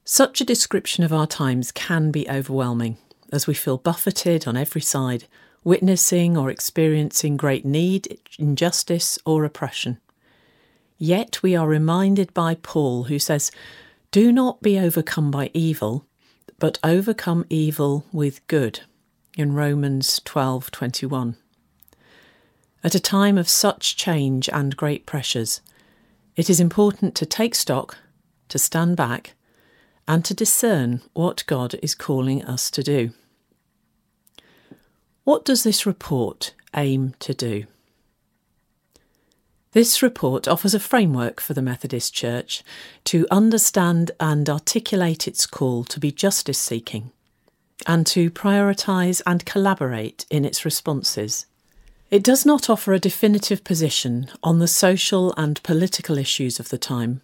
Such 0.05 0.41
a 0.41 0.45
description 0.45 1.05
of 1.05 1.13
our 1.13 1.27
times 1.27 1.73
can 1.73 2.11
be 2.11 2.29
overwhelming, 2.29 2.99
as 3.33 3.47
we 3.47 3.55
feel 3.55 3.79
buffeted 3.79 4.47
on 4.47 4.57
every 4.57 4.81
side, 4.81 5.25
witnessing 5.65 6.37
or 6.37 6.51
experiencing 6.51 7.37
great 7.37 7.65
need, 7.65 8.19
injustice, 8.39 9.19
or 9.25 9.45
oppression. 9.45 9.99
Yet 10.99 11.43
we 11.43 11.57
are 11.57 11.67
reminded 11.67 12.33
by 12.35 12.55
Paul, 12.57 13.05
who 13.05 13.19
says, 13.19 13.51
Do 14.11 14.33
not 14.33 14.63
be 14.63 14.79
overcome 14.79 15.31
by 15.31 15.51
evil, 15.53 16.07
but 16.59 16.79
overcome 16.85 17.45
evil 17.51 18.05
with 18.13 18.47
good 18.47 18.81
in 19.37 19.55
Romans 19.55 20.21
12:21. 20.21 21.37
At 22.85 22.95
a 22.95 23.01
time 23.01 23.39
of 23.39 23.49
such 23.49 23.97
change 23.97 24.49
and 24.49 24.77
great 24.77 25.07
pressures, 25.07 25.61
it 26.37 26.51
is 26.51 26.61
important 26.61 27.15
to 27.17 27.27
take 27.27 27.55
stock, 27.55 27.99
to 28.49 28.59
stand 28.59 28.97
back, 28.97 29.35
and 30.07 30.25
to 30.25 30.35
discern 30.35 31.01
what 31.13 31.45
God 31.47 31.77
is 31.83 31.95
calling 31.95 32.45
us 32.45 32.71
to 32.71 32.83
do. 32.83 33.13
What 35.25 35.45
does 35.45 35.63
this 35.63 35.87
report 35.87 36.55
aim 36.75 37.15
to 37.21 37.33
do? 37.33 37.67
This 39.73 40.03
report 40.03 40.47
offers 40.47 40.75
a 40.75 40.81
framework 40.81 41.41
for 41.41 41.55
the 41.55 41.63
Methodist 41.63 42.13
Church 42.13 42.63
to 43.05 43.27
understand 43.31 44.11
and 44.21 44.49
articulate 44.49 45.27
its 45.27 45.47
call 45.47 45.85
to 45.85 45.99
be 45.99 46.13
justice 46.13 46.59
seeking 46.59 47.11
and 47.87 48.07
to 48.09 48.31
prioritise 48.31 49.23
and 49.27 49.47
collaborate 49.47 50.27
in 50.31 50.45
its 50.45 50.67
responses. 50.67 51.47
It 52.11 52.23
does 52.23 52.45
not 52.45 52.69
offer 52.69 52.93
a 52.93 52.99
definitive 52.99 53.65
position 53.65 54.29
on 54.43 54.59
the 54.59 54.69
social 54.69 55.33
and 55.39 55.63
political 55.63 56.19
issues 56.19 56.61
of 56.61 56.69
the 56.69 56.77
time, 56.77 57.23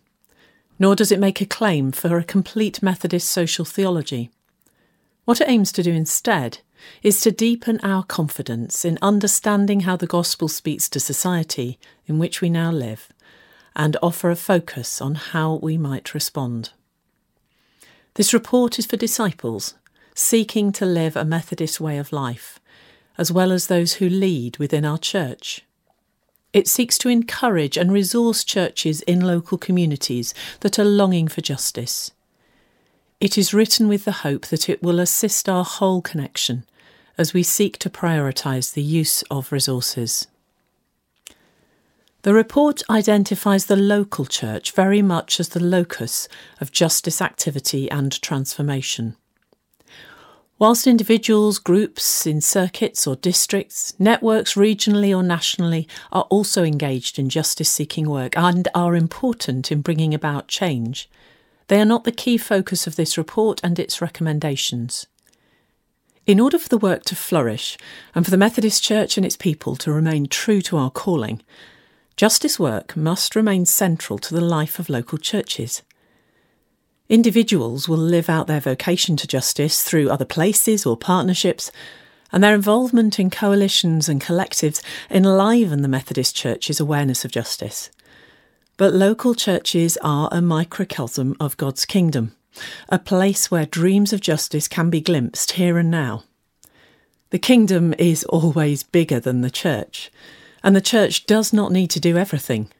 nor 0.78 0.96
does 0.96 1.12
it 1.12 1.20
make 1.20 1.42
a 1.42 1.46
claim 1.46 1.92
for 1.92 2.16
a 2.16 2.24
complete 2.24 2.82
Methodist 2.82 3.28
social 3.28 3.66
theology. 3.66 4.30
What 5.26 5.42
it 5.42 5.50
aims 5.50 5.70
to 5.72 5.82
do 5.82 5.92
instead 5.92 6.60
is 7.02 7.20
to 7.20 7.30
deepen 7.30 7.80
our 7.82 8.02
confidence 8.02 8.84
in 8.84 8.98
understanding 9.02 9.80
how 9.80 9.96
the 9.96 10.06
gospel 10.06 10.48
speaks 10.48 10.88
to 10.88 11.00
society 11.00 11.78
in 12.06 12.18
which 12.18 12.40
we 12.40 12.50
now 12.50 12.70
live 12.70 13.08
and 13.76 13.96
offer 14.02 14.30
a 14.30 14.36
focus 14.36 15.00
on 15.00 15.14
how 15.14 15.54
we 15.54 15.78
might 15.78 16.14
respond. 16.14 16.70
This 18.14 18.34
report 18.34 18.78
is 18.78 18.86
for 18.86 18.96
disciples 18.96 19.74
seeking 20.14 20.72
to 20.72 20.84
live 20.84 21.14
a 21.14 21.24
Methodist 21.24 21.80
way 21.80 21.96
of 21.96 22.12
life, 22.12 22.58
as 23.16 23.30
well 23.30 23.52
as 23.52 23.68
those 23.68 23.94
who 23.94 24.08
lead 24.08 24.58
within 24.58 24.84
our 24.84 24.98
church. 24.98 25.64
It 26.52 26.66
seeks 26.66 26.98
to 26.98 27.08
encourage 27.08 27.76
and 27.76 27.92
resource 27.92 28.42
churches 28.42 29.02
in 29.02 29.20
local 29.20 29.58
communities 29.58 30.34
that 30.60 30.76
are 30.76 30.84
longing 30.84 31.28
for 31.28 31.40
justice. 31.40 32.10
It 33.20 33.36
is 33.36 33.52
written 33.52 33.88
with 33.88 34.04
the 34.04 34.22
hope 34.22 34.46
that 34.46 34.68
it 34.68 34.80
will 34.80 35.00
assist 35.00 35.48
our 35.48 35.64
whole 35.64 36.00
connection 36.00 36.64
as 37.16 37.34
we 37.34 37.42
seek 37.42 37.76
to 37.78 37.90
prioritise 37.90 38.72
the 38.72 38.82
use 38.82 39.22
of 39.22 39.50
resources. 39.50 40.28
The 42.22 42.32
report 42.32 42.82
identifies 42.88 43.66
the 43.66 43.74
local 43.76 44.24
church 44.24 44.70
very 44.70 45.02
much 45.02 45.40
as 45.40 45.48
the 45.48 45.62
locus 45.62 46.28
of 46.60 46.70
justice 46.70 47.20
activity 47.20 47.90
and 47.90 48.22
transformation. 48.22 49.16
Whilst 50.60 50.86
individuals, 50.86 51.58
groups 51.58 52.24
in 52.24 52.40
circuits 52.40 53.04
or 53.04 53.16
districts, 53.16 53.94
networks 53.98 54.54
regionally 54.54 55.16
or 55.16 55.24
nationally 55.24 55.88
are 56.12 56.24
also 56.30 56.62
engaged 56.62 57.18
in 57.18 57.28
justice 57.28 57.70
seeking 57.70 58.08
work 58.08 58.36
and 58.36 58.68
are 58.76 58.94
important 58.94 59.72
in 59.72 59.82
bringing 59.82 60.14
about 60.14 60.46
change, 60.46 61.08
they 61.68 61.80
are 61.80 61.86
not 61.86 62.04
the 62.04 62.12
key 62.12 62.36
focus 62.36 62.86
of 62.86 62.96
this 62.96 63.16
report 63.16 63.60
and 63.62 63.78
its 63.78 64.02
recommendations. 64.02 65.06
In 66.26 66.40
order 66.40 66.58
for 66.58 66.68
the 66.68 66.76
work 66.76 67.04
to 67.04 67.16
flourish 67.16 67.78
and 68.14 68.24
for 68.24 68.30
the 68.30 68.36
Methodist 68.36 68.82
Church 68.82 69.16
and 69.16 69.24
its 69.24 69.36
people 69.36 69.76
to 69.76 69.92
remain 69.92 70.26
true 70.26 70.60
to 70.62 70.76
our 70.76 70.90
calling, 70.90 71.42
justice 72.16 72.58
work 72.58 72.96
must 72.96 73.36
remain 73.36 73.64
central 73.64 74.18
to 74.18 74.34
the 74.34 74.40
life 74.40 74.78
of 74.78 74.90
local 74.90 75.16
churches. 75.16 75.82
Individuals 77.08 77.88
will 77.88 77.96
live 77.96 78.28
out 78.28 78.46
their 78.46 78.60
vocation 78.60 79.16
to 79.16 79.26
justice 79.26 79.82
through 79.82 80.10
other 80.10 80.26
places 80.26 80.84
or 80.84 80.96
partnerships, 80.96 81.72
And 82.30 82.44
their 82.44 82.54
involvement 82.54 83.18
in 83.18 83.30
coalitions 83.30 84.08
and 84.08 84.20
collectives 84.20 84.82
enliven 85.10 85.82
the 85.82 85.88
Methodist 85.88 86.36
Church's 86.36 86.78
awareness 86.78 87.24
of 87.24 87.30
justice. 87.30 87.90
But 88.78 88.94
local 88.94 89.34
churches 89.34 89.98
are 90.02 90.28
a 90.30 90.40
microcosm 90.40 91.36
of 91.40 91.56
God's 91.56 91.84
kingdom, 91.84 92.36
a 92.88 93.00
place 93.00 93.50
where 93.50 93.66
dreams 93.66 94.12
of 94.12 94.20
justice 94.20 94.68
can 94.68 94.88
be 94.88 95.00
glimpsed 95.00 95.52
here 95.52 95.78
and 95.78 95.90
now. 95.90 96.22
The 97.30 97.40
kingdom 97.40 97.92
is 97.98 98.22
always 98.24 98.84
bigger 98.84 99.18
than 99.18 99.40
the 99.40 99.50
church, 99.50 100.12
and 100.62 100.76
the 100.76 100.80
church 100.80 101.26
does 101.26 101.52
not 101.52 101.72
need 101.72 101.90
to 101.90 101.98
do 101.98 102.16
everything. 102.16 102.70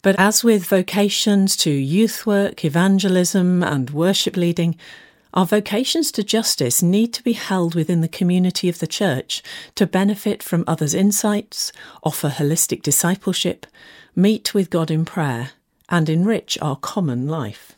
But 0.00 0.14
as 0.16 0.44
with 0.44 0.64
vocations 0.66 1.56
to 1.56 1.70
youth 1.70 2.24
work, 2.24 2.64
evangelism, 2.64 3.64
and 3.64 3.90
worship 3.90 4.36
leading, 4.36 4.76
our 5.34 5.44
vocations 5.44 6.12
to 6.12 6.22
justice 6.22 6.82
need 6.82 7.12
to 7.14 7.24
be 7.24 7.32
held 7.32 7.74
within 7.74 8.00
the 8.00 8.08
community 8.08 8.68
of 8.68 8.78
the 8.78 8.86
church 8.86 9.42
to 9.74 9.88
benefit 9.88 10.40
from 10.40 10.62
others' 10.68 10.94
insights, 10.94 11.72
offer 12.04 12.28
holistic 12.28 12.82
discipleship, 12.82 13.66
meet 14.14 14.54
with 14.54 14.70
God 14.70 14.90
in 14.90 15.04
prayer, 15.04 15.52
and 15.88 16.08
enrich 16.08 16.58
our 16.62 16.76
common 16.76 17.26
life. 17.28 17.72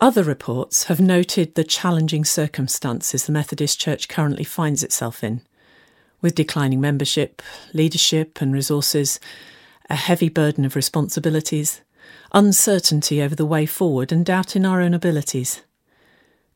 Other 0.00 0.22
reports 0.22 0.84
have 0.84 1.00
noted 1.00 1.54
the 1.54 1.64
challenging 1.64 2.24
circumstances 2.24 3.26
the 3.26 3.32
Methodist 3.32 3.80
Church 3.80 4.08
currently 4.08 4.44
finds 4.44 4.82
itself 4.82 5.22
in, 5.22 5.40
with 6.20 6.34
declining 6.34 6.80
membership, 6.80 7.40
leadership, 7.72 8.40
and 8.40 8.52
resources, 8.52 9.20
a 9.88 9.94
heavy 9.94 10.28
burden 10.28 10.64
of 10.64 10.76
responsibilities, 10.76 11.80
uncertainty 12.32 13.22
over 13.22 13.34
the 13.34 13.46
way 13.46 13.66
forward, 13.66 14.10
and 14.10 14.26
doubt 14.26 14.56
in 14.56 14.66
our 14.66 14.80
own 14.80 14.94
abilities. 14.94 15.62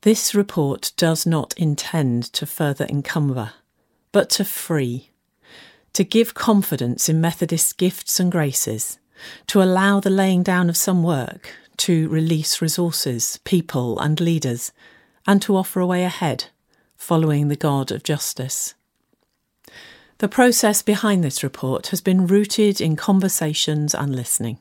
This 0.02 0.34
report 0.34 0.92
does 0.96 1.26
not 1.26 1.54
intend 1.56 2.24
to 2.34 2.46
further 2.46 2.86
encumber, 2.86 3.52
but 4.12 4.30
to 4.30 4.44
free, 4.44 5.10
to 5.98 6.04
give 6.04 6.32
confidence 6.32 7.08
in 7.08 7.20
Methodist 7.20 7.76
gifts 7.76 8.20
and 8.20 8.30
graces, 8.30 9.00
to 9.48 9.60
allow 9.60 9.98
the 9.98 10.08
laying 10.08 10.44
down 10.44 10.68
of 10.68 10.76
some 10.76 11.02
work, 11.02 11.52
to 11.76 12.08
release 12.08 12.62
resources, 12.62 13.40
people, 13.42 13.98
and 13.98 14.20
leaders, 14.20 14.70
and 15.26 15.42
to 15.42 15.56
offer 15.56 15.80
a 15.80 15.86
way 15.88 16.04
ahead, 16.04 16.44
following 16.96 17.48
the 17.48 17.56
God 17.56 17.90
of 17.90 18.04
justice. 18.04 18.74
The 20.18 20.28
process 20.28 20.82
behind 20.82 21.24
this 21.24 21.42
report 21.42 21.88
has 21.88 22.00
been 22.00 22.28
rooted 22.28 22.80
in 22.80 22.94
conversations 22.94 23.92
and 23.92 24.14
listening. 24.14 24.60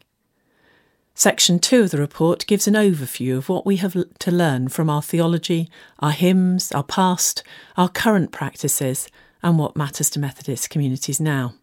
Section 1.13 1.59
2 1.59 1.83
of 1.83 1.91
the 1.91 1.99
report 1.99 2.47
gives 2.47 2.67
an 2.67 2.73
overview 2.73 3.37
of 3.37 3.47
what 3.47 3.63
we 3.63 3.75
have 3.75 3.95
to 4.17 4.31
learn 4.31 4.69
from 4.69 4.89
our 4.89 5.03
theology, 5.03 5.69
our 5.99 6.13
hymns, 6.13 6.71
our 6.71 6.83
past, 6.83 7.43
our 7.77 7.89
current 7.89 8.31
practices, 8.31 9.07
and 9.47 9.57
what 9.57 9.77
matters 9.77 10.09
to 10.09 10.19
Methodist 10.19 10.69
communities 10.69 11.21
now. 11.21 11.53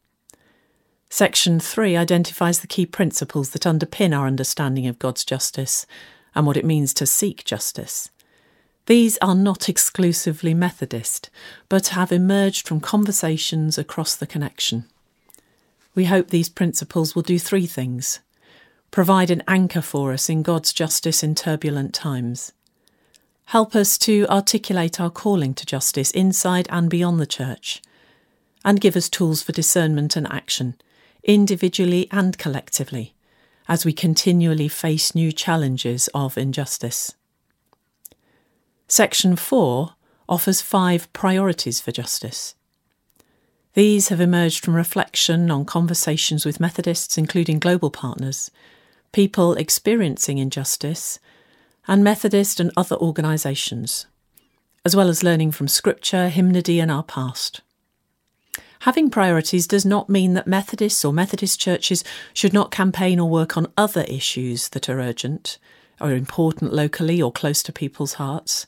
Section 1.11 1.61
3 1.61 1.99
identifies 1.99 2.61
the 2.61 2.67
key 2.67 2.87
principles 2.87 3.51
that 3.51 3.65
underpin 3.65 4.17
our 4.17 4.27
understanding 4.27 4.87
of 4.87 4.99
God's 4.99 5.23
justice 5.23 5.85
and 6.35 6.47
what 6.47 6.57
it 6.57 6.65
means 6.65 6.95
to 6.95 7.05
seek 7.05 7.45
justice. 7.45 8.09
These 8.87 9.19
are 9.19 9.35
not 9.35 9.69
exclusively 9.69 10.55
Methodist, 10.55 11.29
but 11.69 11.89
have 11.89 12.11
emerged 12.11 12.67
from 12.67 12.81
conversations 12.81 13.77
across 13.77 14.17
the 14.17 14.27
connection. 14.27 14.87
We 15.95 16.07
hope 16.07 16.29
these 16.29 16.49
principles 16.49 17.15
will 17.15 17.23
do 17.23 17.39
three 17.39 17.67
things 17.67 18.21
provide 18.91 19.31
an 19.31 19.43
anchor 19.47 19.83
for 19.83 20.13
us 20.13 20.31
in 20.31 20.41
God's 20.43 20.73
justice 20.73 21.23
in 21.23 21.35
turbulent 21.35 21.93
times, 21.93 22.53
help 23.47 23.75
us 23.75 23.99
to 23.99 24.27
articulate 24.29 25.01
our 25.01 25.11
calling 25.11 25.55
to 25.55 25.67
justice 25.67 26.11
inside 26.13 26.67
and 26.71 26.89
beyond 26.89 27.21
the 27.21 27.27
church, 27.27 27.83
and 28.65 28.81
give 28.81 28.97
us 28.97 29.09
tools 29.09 29.43
for 29.43 29.53
discernment 29.53 30.17
and 30.17 30.27
action, 30.33 30.75
individually 31.23 32.09
and 32.11 32.39
collectively, 32.39 33.15
as 33.69 33.85
we 33.85 33.93
continually 33.93 34.69
face 34.69 35.15
new 35.15 35.33
challenges 35.33 36.09
of 36.15 36.39
injustice. 36.39 37.15
Section 38.89 39.37
4 39.37 39.95
offers 40.29 40.61
five 40.61 41.13
priorities 41.13 41.81
for 41.81 41.93
justice. 41.93 42.55
These 43.75 44.09
have 44.09 44.21
emerged 44.21 44.65
from 44.65 44.75
reflection 44.75 45.51
on 45.51 45.65
conversations 45.65 46.47
with 46.47 46.61
Methodists, 46.61 47.19
including 47.19 47.59
global 47.59 47.91
partners, 47.91 48.51
people 49.13 49.55
experiencing 49.55 50.39
injustice, 50.39 51.19
and 51.87 52.03
Methodist 52.03 52.61
and 52.61 52.71
other 52.77 52.97
organisations, 52.97 54.07
as 54.85 54.97
well 54.97 55.09
as 55.09 55.23
learning 55.23 55.53
from 55.53 55.69
Scripture, 55.69 56.29
hymnody, 56.29 56.81
and 56.81 56.91
our 56.91 57.03
past. 57.03 57.61
Having 58.81 59.11
priorities 59.11 59.67
does 59.67 59.87
not 59.87 60.11
mean 60.11 60.35
that 60.35 60.47
Methodists 60.47 61.05
or 61.05 61.13
Methodist 61.13 61.59
churches 61.59 62.05
should 62.35 62.53
not 62.53 62.71
campaign 62.71 63.19
or 63.19 63.31
work 63.31 63.57
on 63.57 63.73
other 63.79 64.03
issues 64.03 64.69
that 64.71 64.89
are 64.89 65.01
urgent, 65.01 65.59
or 66.01 66.13
important 66.13 66.73
locally 66.73 67.23
or 67.23 67.33
close 67.33 67.63
to 67.63 67.73
people's 67.73 68.15
hearts. 68.15 68.67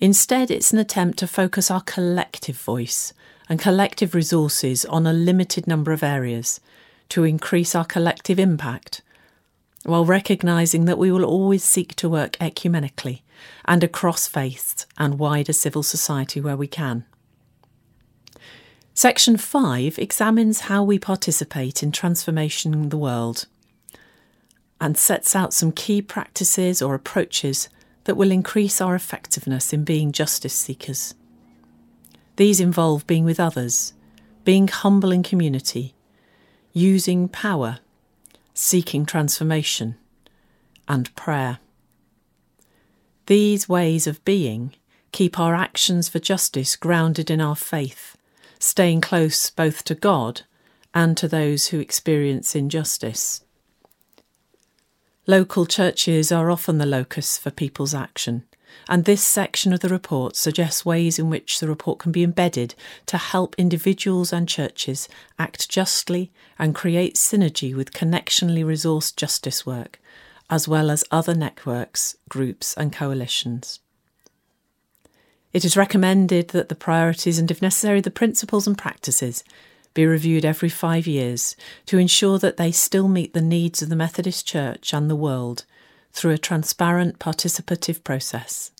Instead, 0.00 0.50
it's 0.50 0.72
an 0.72 0.78
attempt 0.78 1.18
to 1.18 1.26
focus 1.26 1.70
our 1.70 1.80
collective 1.80 2.56
voice 2.56 3.12
and 3.48 3.60
collective 3.60 4.14
resources 4.14 4.84
on 4.84 5.06
a 5.06 5.12
limited 5.12 5.66
number 5.66 5.92
of 5.92 6.02
areas 6.02 6.60
to 7.08 7.24
increase 7.24 7.74
our 7.74 7.84
collective 7.84 8.38
impact, 8.38 9.02
while 9.84 10.04
recognising 10.04 10.84
that 10.84 10.98
we 10.98 11.10
will 11.10 11.24
always 11.24 11.64
seek 11.64 11.94
to 11.96 12.08
work 12.08 12.36
ecumenically 12.38 13.22
and 13.64 13.82
across 13.82 14.28
faiths 14.28 14.86
and 14.96 15.18
wider 15.18 15.52
civil 15.52 15.82
society 15.82 16.40
where 16.40 16.56
we 16.56 16.66
can. 16.66 17.04
Section 18.94 19.36
5 19.36 19.98
examines 19.98 20.60
how 20.60 20.84
we 20.84 20.98
participate 20.98 21.82
in 21.82 21.92
transforming 21.92 22.90
the 22.90 22.98
world 22.98 23.46
and 24.80 24.98
sets 24.98 25.34
out 25.34 25.54
some 25.54 25.72
key 25.72 26.02
practices 26.02 26.82
or 26.82 26.94
approaches 26.94 27.68
that 28.04 28.16
will 28.16 28.30
increase 28.30 28.80
our 28.80 28.94
effectiveness 28.94 29.72
in 29.72 29.84
being 29.84 30.12
justice 30.12 30.52
seekers. 30.52 31.14
These 32.36 32.60
involve 32.60 33.06
being 33.06 33.24
with 33.24 33.40
others, 33.40 33.92
being 34.44 34.68
humble 34.68 35.12
in 35.12 35.22
community, 35.22 35.94
using 36.72 37.28
power, 37.28 37.78
seeking 38.62 39.04
transformation, 39.04 39.96
and 40.86 41.12
prayer. 41.16 41.58
These 43.26 43.68
ways 43.68 44.06
of 44.06 44.24
being 44.24 44.74
keep 45.10 45.36
our 45.36 45.52
actions 45.52 46.08
for 46.08 46.20
justice 46.20 46.76
grounded 46.76 47.28
in 47.28 47.40
our 47.40 47.56
faith, 47.56 48.16
staying 48.60 49.00
close 49.00 49.50
both 49.50 49.82
to 49.82 49.96
God 49.96 50.42
and 50.94 51.16
to 51.16 51.26
those 51.26 51.68
who 51.68 51.80
experience 51.80 52.54
injustice. 52.54 53.42
Local 55.26 55.66
churches 55.66 56.30
are 56.30 56.48
often 56.48 56.78
the 56.78 56.86
locus 56.86 57.36
for 57.36 57.50
people's 57.50 57.94
action, 57.94 58.44
and 58.88 59.04
this 59.04 59.22
section 59.22 59.72
of 59.72 59.80
the 59.80 59.88
report 59.88 60.36
suggests 60.36 60.84
ways 60.84 61.18
in 61.18 61.30
which 61.30 61.60
the 61.60 61.68
report 61.68 61.98
can 61.98 62.12
be 62.12 62.22
embedded 62.22 62.74
to 63.06 63.16
help 63.16 63.54
individuals 63.58 64.32
and 64.32 64.48
churches 64.48 65.08
act 65.38 65.68
justly 65.68 66.30
and 66.58 66.74
create 66.74 67.14
synergy 67.14 67.74
with 67.74 67.92
connectionally 67.92 68.64
resourced 68.64 69.16
justice 69.16 69.64
work, 69.64 70.00
as 70.50 70.66
well 70.66 70.90
as 70.90 71.04
other 71.10 71.34
networks, 71.34 72.16
groups, 72.28 72.74
and 72.74 72.92
coalitions. 72.92 73.80
It 75.52 75.64
is 75.64 75.76
recommended 75.76 76.48
that 76.48 76.68
the 76.68 76.74
priorities 76.74 77.38
and, 77.38 77.50
if 77.50 77.60
necessary, 77.60 78.00
the 78.00 78.10
principles 78.10 78.66
and 78.66 78.76
practices 78.76 79.44
be 79.94 80.06
reviewed 80.06 80.44
every 80.44 80.70
five 80.70 81.06
years 81.06 81.56
to 81.86 81.98
ensure 81.98 82.38
that 82.38 82.56
they 82.56 82.72
still 82.72 83.08
meet 83.08 83.34
the 83.34 83.42
needs 83.42 83.82
of 83.82 83.88
the 83.88 83.96
Methodist 83.96 84.46
Church 84.46 84.94
and 84.94 85.10
the 85.10 85.16
world 85.16 85.64
through 86.12 86.32
a 86.32 86.38
transparent 86.38 87.18
participative 87.18 88.04
process. 88.04 88.70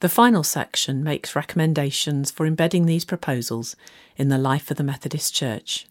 The 0.00 0.08
final 0.08 0.42
section 0.42 1.02
makes 1.02 1.34
recommendations 1.34 2.30
for 2.30 2.46
embedding 2.46 2.86
these 2.86 3.04
proposals 3.04 3.76
in 4.16 4.28
the 4.28 4.38
life 4.38 4.70
of 4.70 4.76
the 4.76 4.84
Methodist 4.84 5.34
Church. 5.34 5.86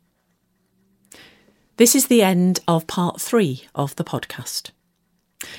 This 1.78 1.96
is 1.96 2.08
the 2.08 2.22
end 2.22 2.60
of 2.68 2.88
part 2.88 3.20
three 3.20 3.66
of 3.74 3.96
the 3.96 4.04
podcast. 4.04 4.72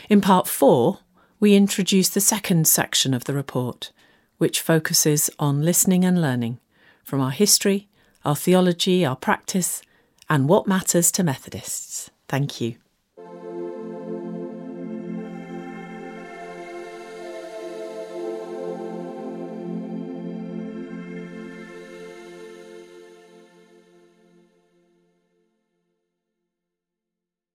In 0.08 0.20
part 0.20 0.46
four, 0.48 1.00
we 1.38 1.54
introduce 1.54 2.08
the 2.08 2.20
second 2.20 2.66
section 2.66 3.12
of 3.12 3.24
the 3.24 3.34
report, 3.34 3.92
which 4.38 4.60
focuses 4.60 5.28
on 5.38 5.62
listening 5.62 6.04
and 6.04 6.20
learning 6.20 6.58
from 7.04 7.20
our 7.20 7.30
history, 7.30 7.88
our 8.24 8.36
theology, 8.36 9.04
our 9.04 9.16
practice, 9.16 9.82
and 10.28 10.48
what 10.48 10.66
matters 10.66 11.12
to 11.12 11.22
Methodists. 11.22 12.10
Thank 12.28 12.60
you. 12.60 12.76